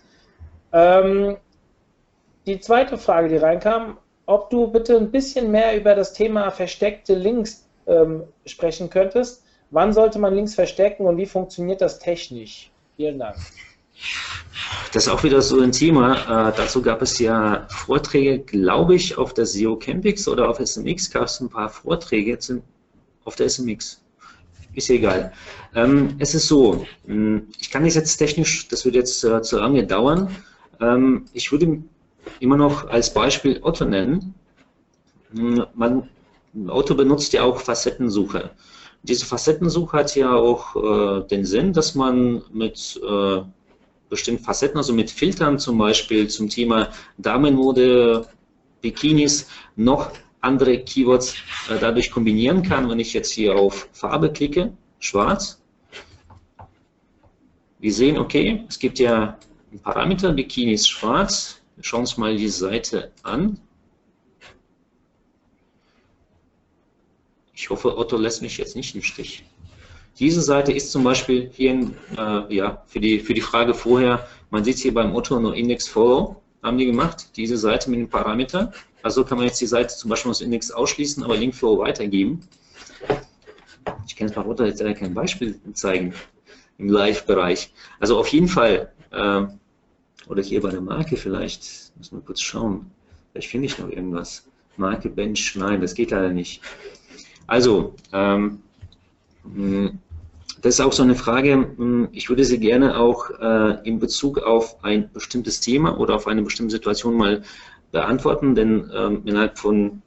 [0.73, 1.37] Ähm,
[2.47, 7.15] die zweite Frage, die reinkam, ob du bitte ein bisschen mehr über das Thema versteckte
[7.15, 9.45] Links ähm, sprechen könntest.
[9.71, 12.73] Wann sollte man Links verstecken und wie funktioniert das technisch?
[12.97, 13.37] Vielen Dank.
[14.93, 16.49] Das ist auch wieder so ein Thema.
[16.49, 21.09] Äh, dazu gab es ja Vorträge, glaube ich, auf der SEO Campix oder auf SMX
[21.09, 22.37] gab es ein paar Vorträge
[23.25, 24.02] auf der SMX
[24.75, 25.33] ist egal.
[25.75, 29.59] Ähm, es ist so, hm, ich kann das jetzt technisch, das wird jetzt äh, zu
[29.59, 30.35] lange dauern.
[30.81, 31.83] Ähm, ich würde
[32.41, 34.35] immer noch als Beispiel Otto nennen.
[35.35, 36.09] Hm, man,
[36.69, 38.51] Otto benutzt ja auch Facettensuche.
[39.03, 43.43] Diese Facettensuche hat ja auch äh, den Sinn, dass man mit äh,
[44.09, 48.27] bestimmten Facetten, also mit Filtern zum Beispiel zum Thema Damenmode,
[48.81, 50.13] Bikinis, noch
[50.43, 51.35] andere Keywords
[51.71, 55.61] äh, dadurch kombinieren kann, wenn ich jetzt hier auf Farbe klicke, schwarz.
[57.79, 59.39] Wir sehen, okay, es gibt ja
[59.71, 61.61] einen Parameter, Bikini ist schwarz.
[61.77, 63.59] Wir schauen uns mal die Seite an.
[67.55, 69.45] Ich hoffe, Otto lässt mich jetzt nicht im Stich.
[70.19, 74.63] Diese Seite ist zum Beispiel hier äh, ja, für, die, für die Frage vorher, man
[74.63, 78.73] sieht hier beim Otto nur Index Follow, haben die gemacht, diese Seite mit den Parametern.
[79.03, 82.41] Also kann man jetzt die Seite zum Beispiel aus Index ausschließen, aber Linkflow weitergeben.
[84.07, 86.15] Ich kann jetzt mal runter jetzt kein Beispiel zeigen.
[86.79, 87.73] im Live-Bereich.
[88.01, 89.43] Also auf jeden Fall, äh,
[90.27, 92.91] oder hier bei der Marke vielleicht, muss mal kurz schauen,
[93.33, 94.47] vielleicht finde ich noch irgendwas.
[94.77, 96.63] Marke Bench, nein, das geht leider nicht.
[97.47, 98.63] Also, ähm,
[99.45, 99.99] hm,
[100.63, 104.85] das ist auch so eine Frage, ich würde sie gerne auch äh, in Bezug auf
[104.85, 107.43] ein bestimmtes Thema oder auf eine bestimmte Situation mal
[107.93, 110.03] beantworten, denn ähm, innerhalb von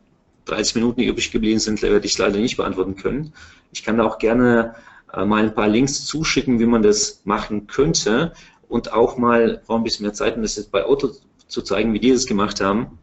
[0.45, 3.33] 30 Minuten, die übrig geblieben sind, werde ich es leider nicht beantworten können.
[3.71, 4.75] Ich kann da auch gerne
[5.13, 8.33] äh, mal ein paar Links zuschicken, wie man das machen könnte
[8.67, 11.11] und auch mal, brauche ein bisschen mehr Zeit, um das jetzt bei Auto
[11.47, 12.97] zu zeigen, wie die das gemacht haben,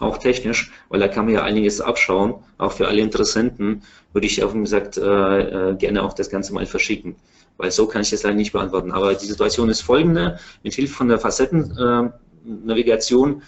[0.00, 3.82] auch technisch, weil da kann man ja einiges abschauen, auch für alle Interessenten
[4.12, 7.14] würde ich wie gesagt, äh, äh, gerne auch das Ganze mal verschicken,
[7.58, 8.92] weil so kann ich das leider nicht beantworten.
[8.92, 13.42] Aber die Situation ist folgende, mit Hilfe von der Facettennavigation,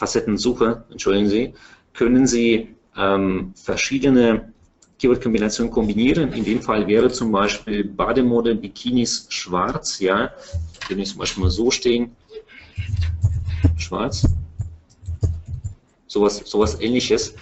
[0.00, 1.52] Facettensuche, entschuldigen Sie,
[1.92, 4.50] können Sie ähm, verschiedene
[4.98, 6.32] Keyword-Kombinationen kombinieren.
[6.32, 10.30] In dem Fall wäre zum Beispiel Bademode Bikinis schwarz, ja,
[10.88, 12.16] wenn ich zum Beispiel mal so stehen,
[13.76, 14.26] schwarz,
[16.06, 17.34] sowas, sowas ähnliches.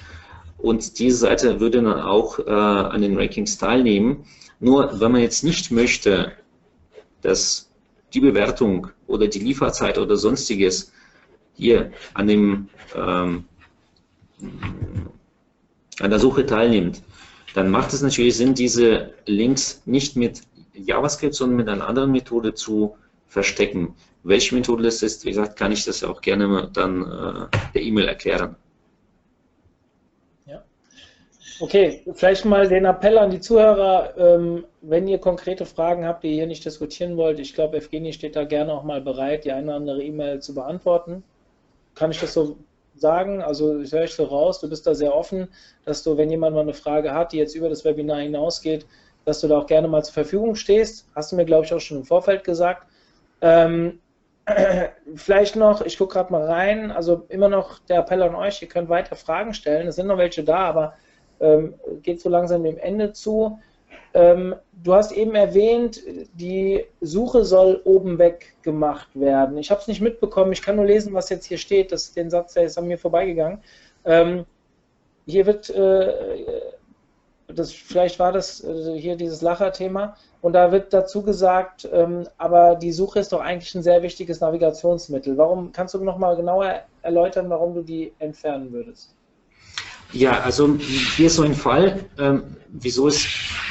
[0.58, 4.24] Und diese Seite würde dann auch äh, an den Rankings teilnehmen.
[4.58, 6.32] Nur wenn man jetzt nicht möchte,
[7.22, 7.70] dass
[8.12, 10.90] die Bewertung oder die Lieferzeit oder sonstiges
[11.58, 13.44] hier an dem ähm,
[16.00, 17.02] an der Suche teilnimmt,
[17.54, 20.42] dann macht es natürlich Sinn, diese Links nicht mit
[20.74, 22.96] JavaScript, sondern mit einer anderen Methode zu
[23.26, 23.96] verstecken.
[24.22, 28.06] Welche Methode das ist, wie gesagt, kann ich das auch gerne dann äh, per E-Mail
[28.06, 28.54] erklären.
[31.60, 36.28] Okay, vielleicht mal den Appell an die Zuhörer, ähm, wenn ihr konkrete Fragen habt, die
[36.28, 39.50] ihr hier nicht diskutieren wollt, ich glaube, Evgeny steht da gerne auch mal bereit, die
[39.50, 41.24] eine oder andere E-Mail zu beantworten.
[41.98, 42.56] Kann ich das so
[42.94, 45.48] sagen, also ich höre ich so raus, du bist da sehr offen,
[45.84, 48.86] dass du, wenn jemand mal eine Frage hat, die jetzt über das Webinar hinausgeht,
[49.24, 51.08] dass du da auch gerne mal zur Verfügung stehst.
[51.14, 52.86] Hast du mir, glaube ich, auch schon im Vorfeld gesagt.
[53.40, 54.00] Ähm,
[55.16, 58.68] vielleicht noch, ich gucke gerade mal rein, also immer noch der Appell an euch, ihr
[58.68, 60.94] könnt weiter Fragen stellen, es sind noch welche da, aber
[61.40, 63.58] ähm, geht so langsam dem Ende zu.
[64.18, 66.02] Ähm, du hast eben erwähnt,
[66.34, 69.56] die Suche soll oben weg gemacht werden.
[69.58, 71.92] Ich habe es nicht mitbekommen, ich kann nur lesen, was jetzt hier steht.
[71.92, 73.60] Das, den Satz, der ist an mir vorbeigegangen.
[74.04, 74.44] Ähm,
[75.24, 76.12] hier wird, äh,
[77.46, 82.74] das, vielleicht war das äh, hier dieses Lacher-Thema, und da wird dazu gesagt, ähm, aber
[82.74, 85.36] die Suche ist doch eigentlich ein sehr wichtiges Navigationsmittel.
[85.36, 89.14] Warum kannst du nochmal genauer erläutern, warum du die entfernen würdest?
[90.12, 90.76] Ja, also
[91.16, 93.26] hier so ein Fall, ähm, wieso, es,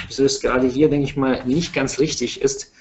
[0.07, 2.71] wieso es gerade hier, denke ich mal, nicht ganz richtig ist,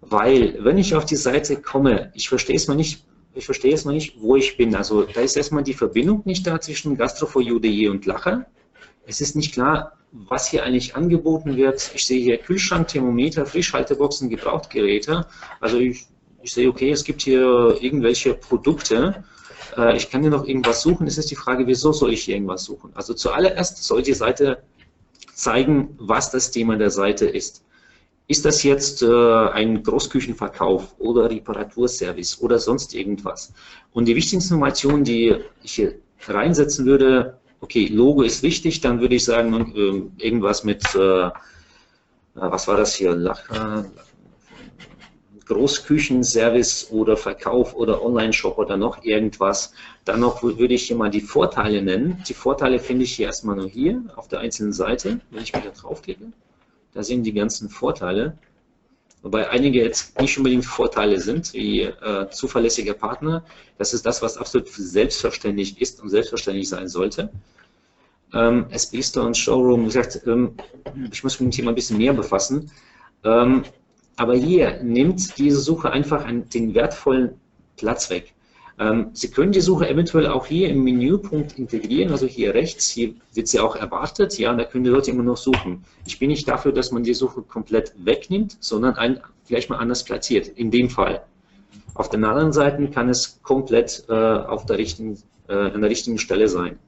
[0.00, 3.04] weil wenn ich auf die Seite komme, ich verstehe es mal nicht,
[3.34, 4.74] ich verstehe es mal nicht, wo ich bin.
[4.74, 8.46] Also da ist erstmal die Verbindung nicht da zwischen gastro4u.de und Lacher.
[9.06, 11.90] Es ist nicht klar, was hier eigentlich angeboten wird.
[11.94, 15.26] Ich sehe hier Kühlschrank, Thermometer, Frischhalteboxen, Gebrauchtgeräte.
[15.60, 16.06] Also ich,
[16.42, 19.24] ich sehe, okay, es gibt hier irgendwelche Produkte
[19.78, 21.06] äh, ich kann hier noch irgendwas suchen.
[21.06, 22.90] Es ist die Frage, wieso soll ich hier irgendwas suchen?
[22.94, 24.62] Also zuallererst soll die Seite
[25.32, 27.64] zeigen, was das Thema der Seite ist.
[28.26, 33.54] Ist das jetzt äh, ein Großküchenverkauf oder Reparaturservice oder sonst irgendwas?
[33.92, 35.94] Und die wichtigsten Informationen, die ich hier
[36.26, 41.30] reinsetzen würde, okay, Logo ist wichtig, dann würde ich sagen, äh, irgendwas mit, äh, äh
[42.34, 43.86] was war das hier, Lacher,
[45.48, 49.72] Großküchenservice oder Verkauf oder Online-Shop oder noch irgendwas.
[50.04, 52.22] Dann noch würde ich hier mal die Vorteile nennen.
[52.28, 55.70] Die Vorteile finde ich hier erstmal nur hier auf der einzelnen Seite, wenn ich wieder
[55.70, 56.32] draufklicke.
[56.94, 58.38] Da sind die ganzen Vorteile.
[59.22, 63.44] Wobei einige jetzt nicht unbedingt Vorteile sind, wie äh, zuverlässiger Partner.
[63.76, 67.30] Das ist das, was absolut selbstverständlich ist und selbstverständlich sein sollte.
[68.32, 70.54] Ähm, SB Store und Showroom, wie gesagt, ähm,
[71.10, 72.70] ich muss mich mit dem Thema ein bisschen mehr befassen.
[73.24, 73.64] Ähm,
[74.18, 77.40] aber hier nimmt diese Suche einfach den wertvollen
[77.76, 78.34] Platz weg.
[78.80, 83.14] Ähm, sie können die Suche eventuell auch hier im Menüpunkt integrieren, also hier rechts, hier
[83.34, 85.84] wird sie auch erwartet, ja, da können die Leute immer noch suchen.
[86.06, 90.04] Ich bin nicht dafür, dass man die Suche komplett wegnimmt, sondern ein, vielleicht mal anders
[90.04, 91.22] platziert, in dem Fall.
[91.94, 96.18] Auf den anderen Seiten kann es komplett äh, auf der richtigen, äh, an der richtigen
[96.18, 96.78] Stelle sein.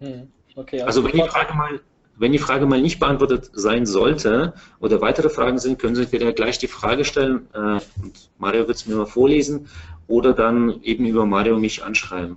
[0.00, 1.80] Hm, okay, also, also wenn die Frage mal
[2.18, 6.32] wenn die Frage mal nicht beantwortet sein sollte oder weitere Fragen sind, können Sie entweder
[6.32, 9.68] gleich die Frage stellen äh, und Mario wird es mir mal vorlesen
[10.06, 12.36] oder dann eben über Mario mich anschreiben.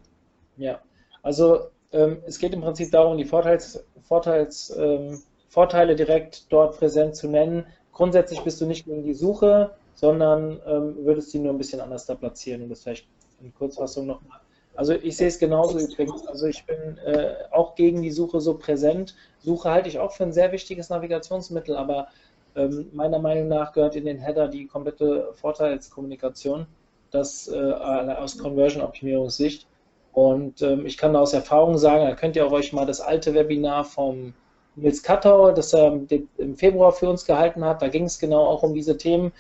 [0.58, 0.80] Ja,
[1.24, 7.16] also ähm, es geht im Prinzip darum, die Vorteils, Vorteils, ähm, Vorteile direkt dort präsent
[7.16, 7.66] zu nennen.
[7.92, 12.06] Grundsätzlich bist du nicht gegen die Suche, sondern ähm, würdest die nur ein bisschen anders
[12.06, 13.08] da platzieren, um das vielleicht
[13.42, 14.41] in Kurzfassung nochmal
[14.76, 16.26] also ich sehe es genauso übrigens.
[16.28, 19.16] Also ich bin äh, auch gegen die Suche so präsent.
[19.40, 22.08] Suche halte ich auch für ein sehr wichtiges Navigationsmittel, aber
[22.54, 26.66] Ähm, meiner Meinung nach gehört in den Header die komplette Vorteilskommunikation,
[27.10, 29.68] das äh, aus Conversion-Optimierungssicht.
[30.12, 33.34] Und ähm, ich kann aus Erfahrung sagen, da könnt ihr auch euch mal das alte
[33.34, 34.34] Webinar vom
[34.76, 35.98] Nils Kattau, das er
[36.38, 39.32] im Februar für uns gehalten hat, da ging es genau auch um diese Themen.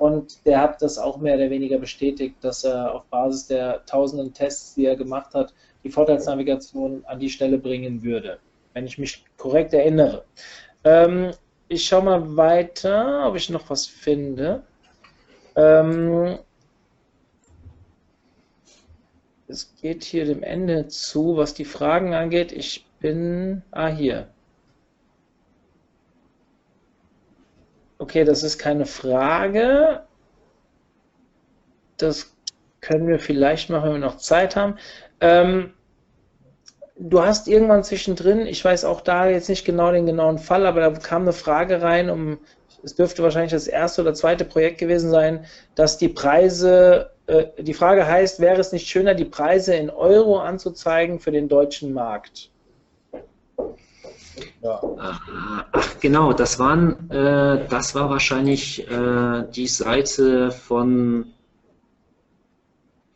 [0.00, 4.32] Und der hat das auch mehr oder weniger bestätigt, dass er auf Basis der tausenden
[4.32, 5.52] Tests, die er gemacht hat,
[5.84, 8.38] die Vorteilsnavigation an die Stelle bringen würde,
[8.72, 10.24] wenn ich mich korrekt erinnere.
[10.84, 11.32] Ähm,
[11.68, 14.62] ich schaue mal weiter, ob ich noch was finde.
[15.54, 16.38] Ähm,
[19.48, 22.52] es geht hier dem Ende zu, was die Fragen angeht.
[22.52, 24.28] Ich bin, ah hier.
[28.00, 30.00] Okay, das ist keine Frage.
[31.98, 32.34] Das
[32.80, 34.78] können wir vielleicht machen, wenn wir noch Zeit haben.
[35.20, 35.74] Ähm,
[36.98, 40.80] du hast irgendwann zwischendrin, ich weiß auch da jetzt nicht genau den genauen Fall, aber
[40.80, 42.38] da kam eine Frage rein, um,
[42.82, 45.44] es dürfte wahrscheinlich das erste oder zweite Projekt gewesen sein,
[45.74, 50.38] dass die Preise, äh, die Frage heißt, wäre es nicht schöner, die Preise in Euro
[50.38, 52.50] anzuzeigen für den deutschen Markt?
[54.62, 54.80] Ja.
[55.72, 61.26] Ach genau, das waren, äh, das war wahrscheinlich äh, die Seite von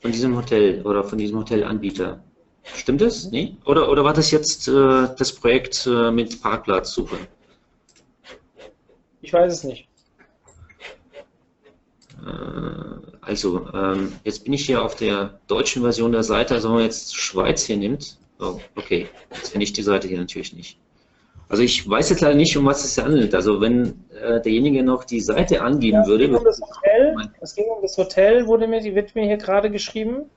[0.04, 2.22] von diesem Hotel oder von diesem Hotelanbieter.
[2.62, 3.30] Stimmt es?
[3.30, 3.56] Nee?
[3.64, 7.16] Oder, oder war das jetzt äh, das Projekt äh, mit Parkplatzsuche?
[9.22, 9.88] Ich weiß es nicht.
[12.26, 16.76] Äh, also, ähm, jetzt bin ich hier auf der deutschen Version der Seite, also wenn
[16.76, 20.78] man jetzt Schweiz hier nimmt, oh, okay, jetzt finde ich die Seite hier natürlich nicht.
[21.48, 23.34] Also ich weiß jetzt leider nicht, um was es handelt.
[23.34, 26.36] Also wenn äh, derjenige noch die Seite angeben ja, würde.
[26.36, 29.70] Um das Hotel, es ging um das Hotel, wurde mir, die wird mir hier gerade
[29.70, 30.30] geschrieben.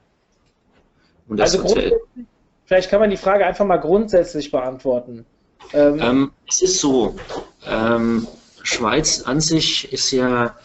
[1.28, 1.94] Um das also Hotel.
[2.66, 5.26] Vielleicht kann man die Frage einfach mal grundsätzlich beantworten.
[5.74, 7.16] Ähm, ähm, es ist so,
[7.66, 8.28] ähm,
[8.62, 10.56] Schweiz an sich ist ja,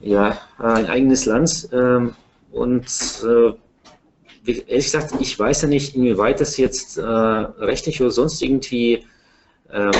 [0.00, 2.14] ja ein eigenes Land ähm,
[2.52, 2.86] und
[3.24, 3.52] äh,
[4.46, 9.04] ehrlich gesagt, ich weiß ja nicht, inwieweit das jetzt äh, rechtlich oder sonst irgendwie
[9.72, 9.92] ähm,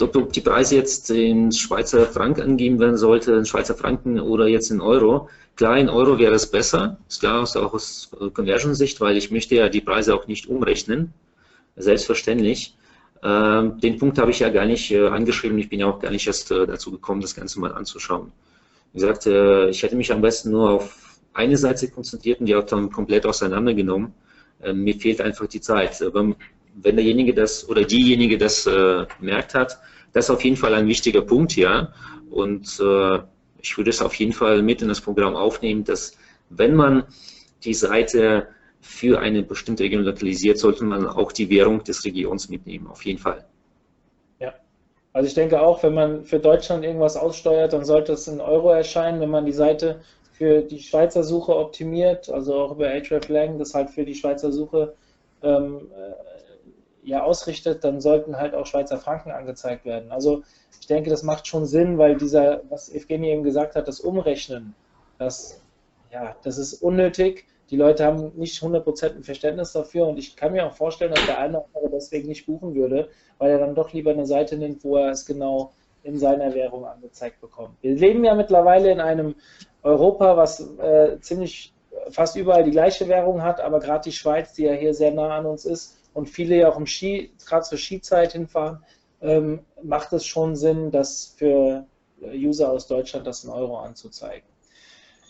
[0.00, 4.70] ob die Preise jetzt in Schweizer Franken angegeben werden sollte, in Schweizer Franken oder jetzt
[4.70, 5.28] in Euro.
[5.56, 9.68] Klar, in Euro wäre es besser, ist klar auch aus Conversion-Sicht, weil ich möchte ja
[9.68, 11.14] die Preise auch nicht umrechnen,
[11.76, 12.76] selbstverständlich.
[13.22, 16.10] Ähm, den Punkt habe ich ja gar nicht äh, angeschrieben, ich bin ja auch gar
[16.10, 18.32] nicht erst äh, dazu gekommen, das Ganze mal anzuschauen.
[18.92, 22.54] Wie gesagt, äh, ich hätte mich am besten nur auf eine Seite konzentriert und die
[22.54, 24.12] auch dann komplett auseinandergenommen.
[24.62, 26.00] Ähm, mir fehlt einfach die Zeit.
[26.02, 26.34] Aber
[26.74, 29.78] wenn derjenige das oder diejenige das äh, merkt hat,
[30.12, 31.92] das ist auf jeden Fall ein wichtiger Punkt, ja.
[32.30, 33.18] Und äh,
[33.60, 36.16] ich würde es auf jeden Fall mit in das Programm aufnehmen, dass
[36.50, 37.04] wenn man
[37.64, 38.48] die Seite
[38.80, 43.18] für eine bestimmte Region lokalisiert, sollte man auch die Währung des Regions mitnehmen, auf jeden
[43.18, 43.44] Fall.
[44.38, 44.54] Ja,
[45.12, 48.70] also ich denke auch, wenn man für Deutschland irgendwas aussteuert, dann sollte es in Euro
[48.70, 50.00] erscheinen, wenn man die Seite
[50.32, 54.94] für die Schweizer Suche optimiert, also auch über hreflang, das halt für die Schweizer Suche
[55.42, 55.88] ähm,
[57.04, 60.10] ja ausrichtet, dann sollten halt auch Schweizer Franken angezeigt werden.
[60.10, 60.42] Also
[60.80, 64.74] ich denke, das macht schon Sinn, weil dieser, was Evgeny eben gesagt hat, das Umrechnen,
[65.18, 65.62] das,
[66.10, 67.46] ja, das ist unnötig.
[67.70, 71.24] Die Leute haben nicht 100% ein Verständnis dafür und ich kann mir auch vorstellen, dass
[71.26, 74.56] der eine oder andere deswegen nicht buchen würde, weil er dann doch lieber eine Seite
[74.56, 77.76] nimmt, wo er es genau in seiner Währung angezeigt bekommt.
[77.80, 79.34] Wir leben ja mittlerweile in einem
[79.82, 81.74] Europa, was äh, ziemlich
[82.10, 85.38] fast überall die gleiche Währung hat, aber gerade die Schweiz, die ja hier sehr nah
[85.38, 88.82] an uns ist, und viele ja auch im Ski, gerade zur Skizeit hinfahren,
[89.20, 91.86] ähm, macht es schon Sinn, das für
[92.22, 94.48] User aus Deutschland das in Euro anzuzeigen.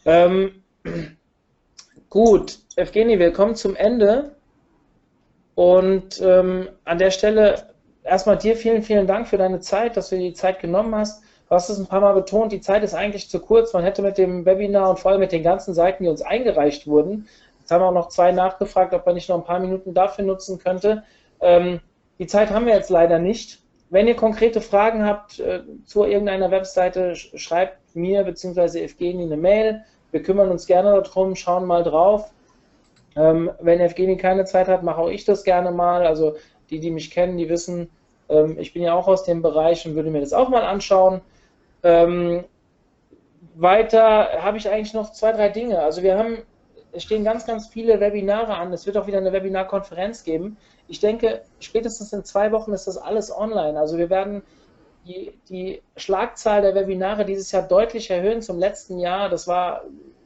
[0.05, 0.63] Ähm,
[2.11, 4.37] gut, Evgeny, wir kommen zum Ende.
[5.55, 10.17] Und ähm, an der Stelle erstmal dir vielen, vielen Dank für deine Zeit, dass du
[10.17, 11.23] dir die Zeit genommen hast.
[11.49, 13.73] Du hast es ein paar Mal betont, die Zeit ist eigentlich zu kurz.
[13.73, 16.87] Man hätte mit dem Webinar und vor allem mit den ganzen Seiten, die uns eingereicht
[16.87, 17.29] wurden,
[17.65, 20.59] Jetzt haben auch noch zwei nachgefragt, ob man nicht noch ein paar Minuten dafür nutzen
[20.59, 21.03] könnte.
[21.41, 21.81] Ähm,
[22.19, 23.63] die Zeit haben wir jetzt leider nicht.
[23.89, 28.85] Wenn ihr konkrete Fragen habt äh, zu irgendeiner Webseite, sch schreibt mir bzw.
[28.85, 29.83] Evgeni eine Mail.
[30.11, 32.31] Wir kümmern uns gerne darum, schauen mal drauf.
[33.17, 36.07] Ähm, wenn Evgeni keine Zeit hat, mache auch ich das gerne mal.
[36.07, 36.37] Also
[36.69, 37.89] die, die mich kennen, die wissen,
[38.29, 41.23] ähm, ich bin ja auch aus dem Bereich und würde mir das auch mal anschauen.
[41.83, 42.45] Ähm,
[43.55, 45.81] weiter habe ich eigentlich noch zwei, drei Dinge.
[45.81, 46.43] Also wir haben
[46.95, 48.73] es stehen ganz, ganz viele Webinare an.
[48.73, 50.57] Es wird auch wieder eine Webinarkonferenz geben.
[50.87, 53.79] Ich denke, spätestens in zwei Wochen ist das alles online.
[53.79, 54.43] Also wir werden
[55.07, 59.29] die, die Schlagzahl der Webinare dieses Jahr deutlich erhöhen zum letzten Jahr.
[59.29, 59.85] Das war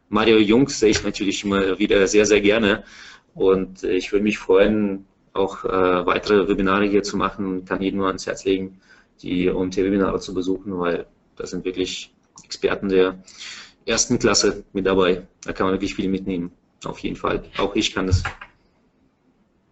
[0.08, 2.84] Mario Jungs sehe ich natürlich immer wieder sehr, sehr gerne.
[3.34, 7.64] Und äh, ich würde mich freuen, auch äh, weitere Webinare hier zu machen.
[7.64, 8.80] Kann jedem nur ans Herz legen,
[9.22, 11.06] die OMT-Webinare zu besuchen, weil
[11.36, 12.12] da sind wirklich
[12.44, 13.22] Experten der
[13.86, 15.22] ersten Klasse mit dabei.
[15.44, 16.52] Da kann man wirklich viel mitnehmen.
[16.84, 17.42] Auf jeden Fall.
[17.58, 18.22] Auch ich kann das.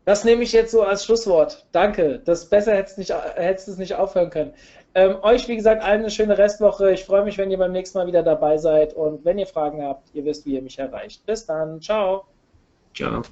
[0.04, 1.66] Das nehme ich jetzt so als Schlusswort.
[1.72, 2.20] Danke.
[2.24, 4.52] Das besser hättest du nicht, hättest nicht aufhören können.
[4.94, 6.92] Ähm, euch, wie gesagt, allen eine schöne Restwoche.
[6.92, 8.94] Ich freue mich, wenn ihr beim nächsten Mal wieder dabei seid.
[8.94, 11.24] Und wenn ihr Fragen habt, ihr wisst, wie ihr mich erreicht.
[11.26, 11.80] Bis dann.
[11.80, 12.24] Ciao.
[12.94, 13.22] Ciao.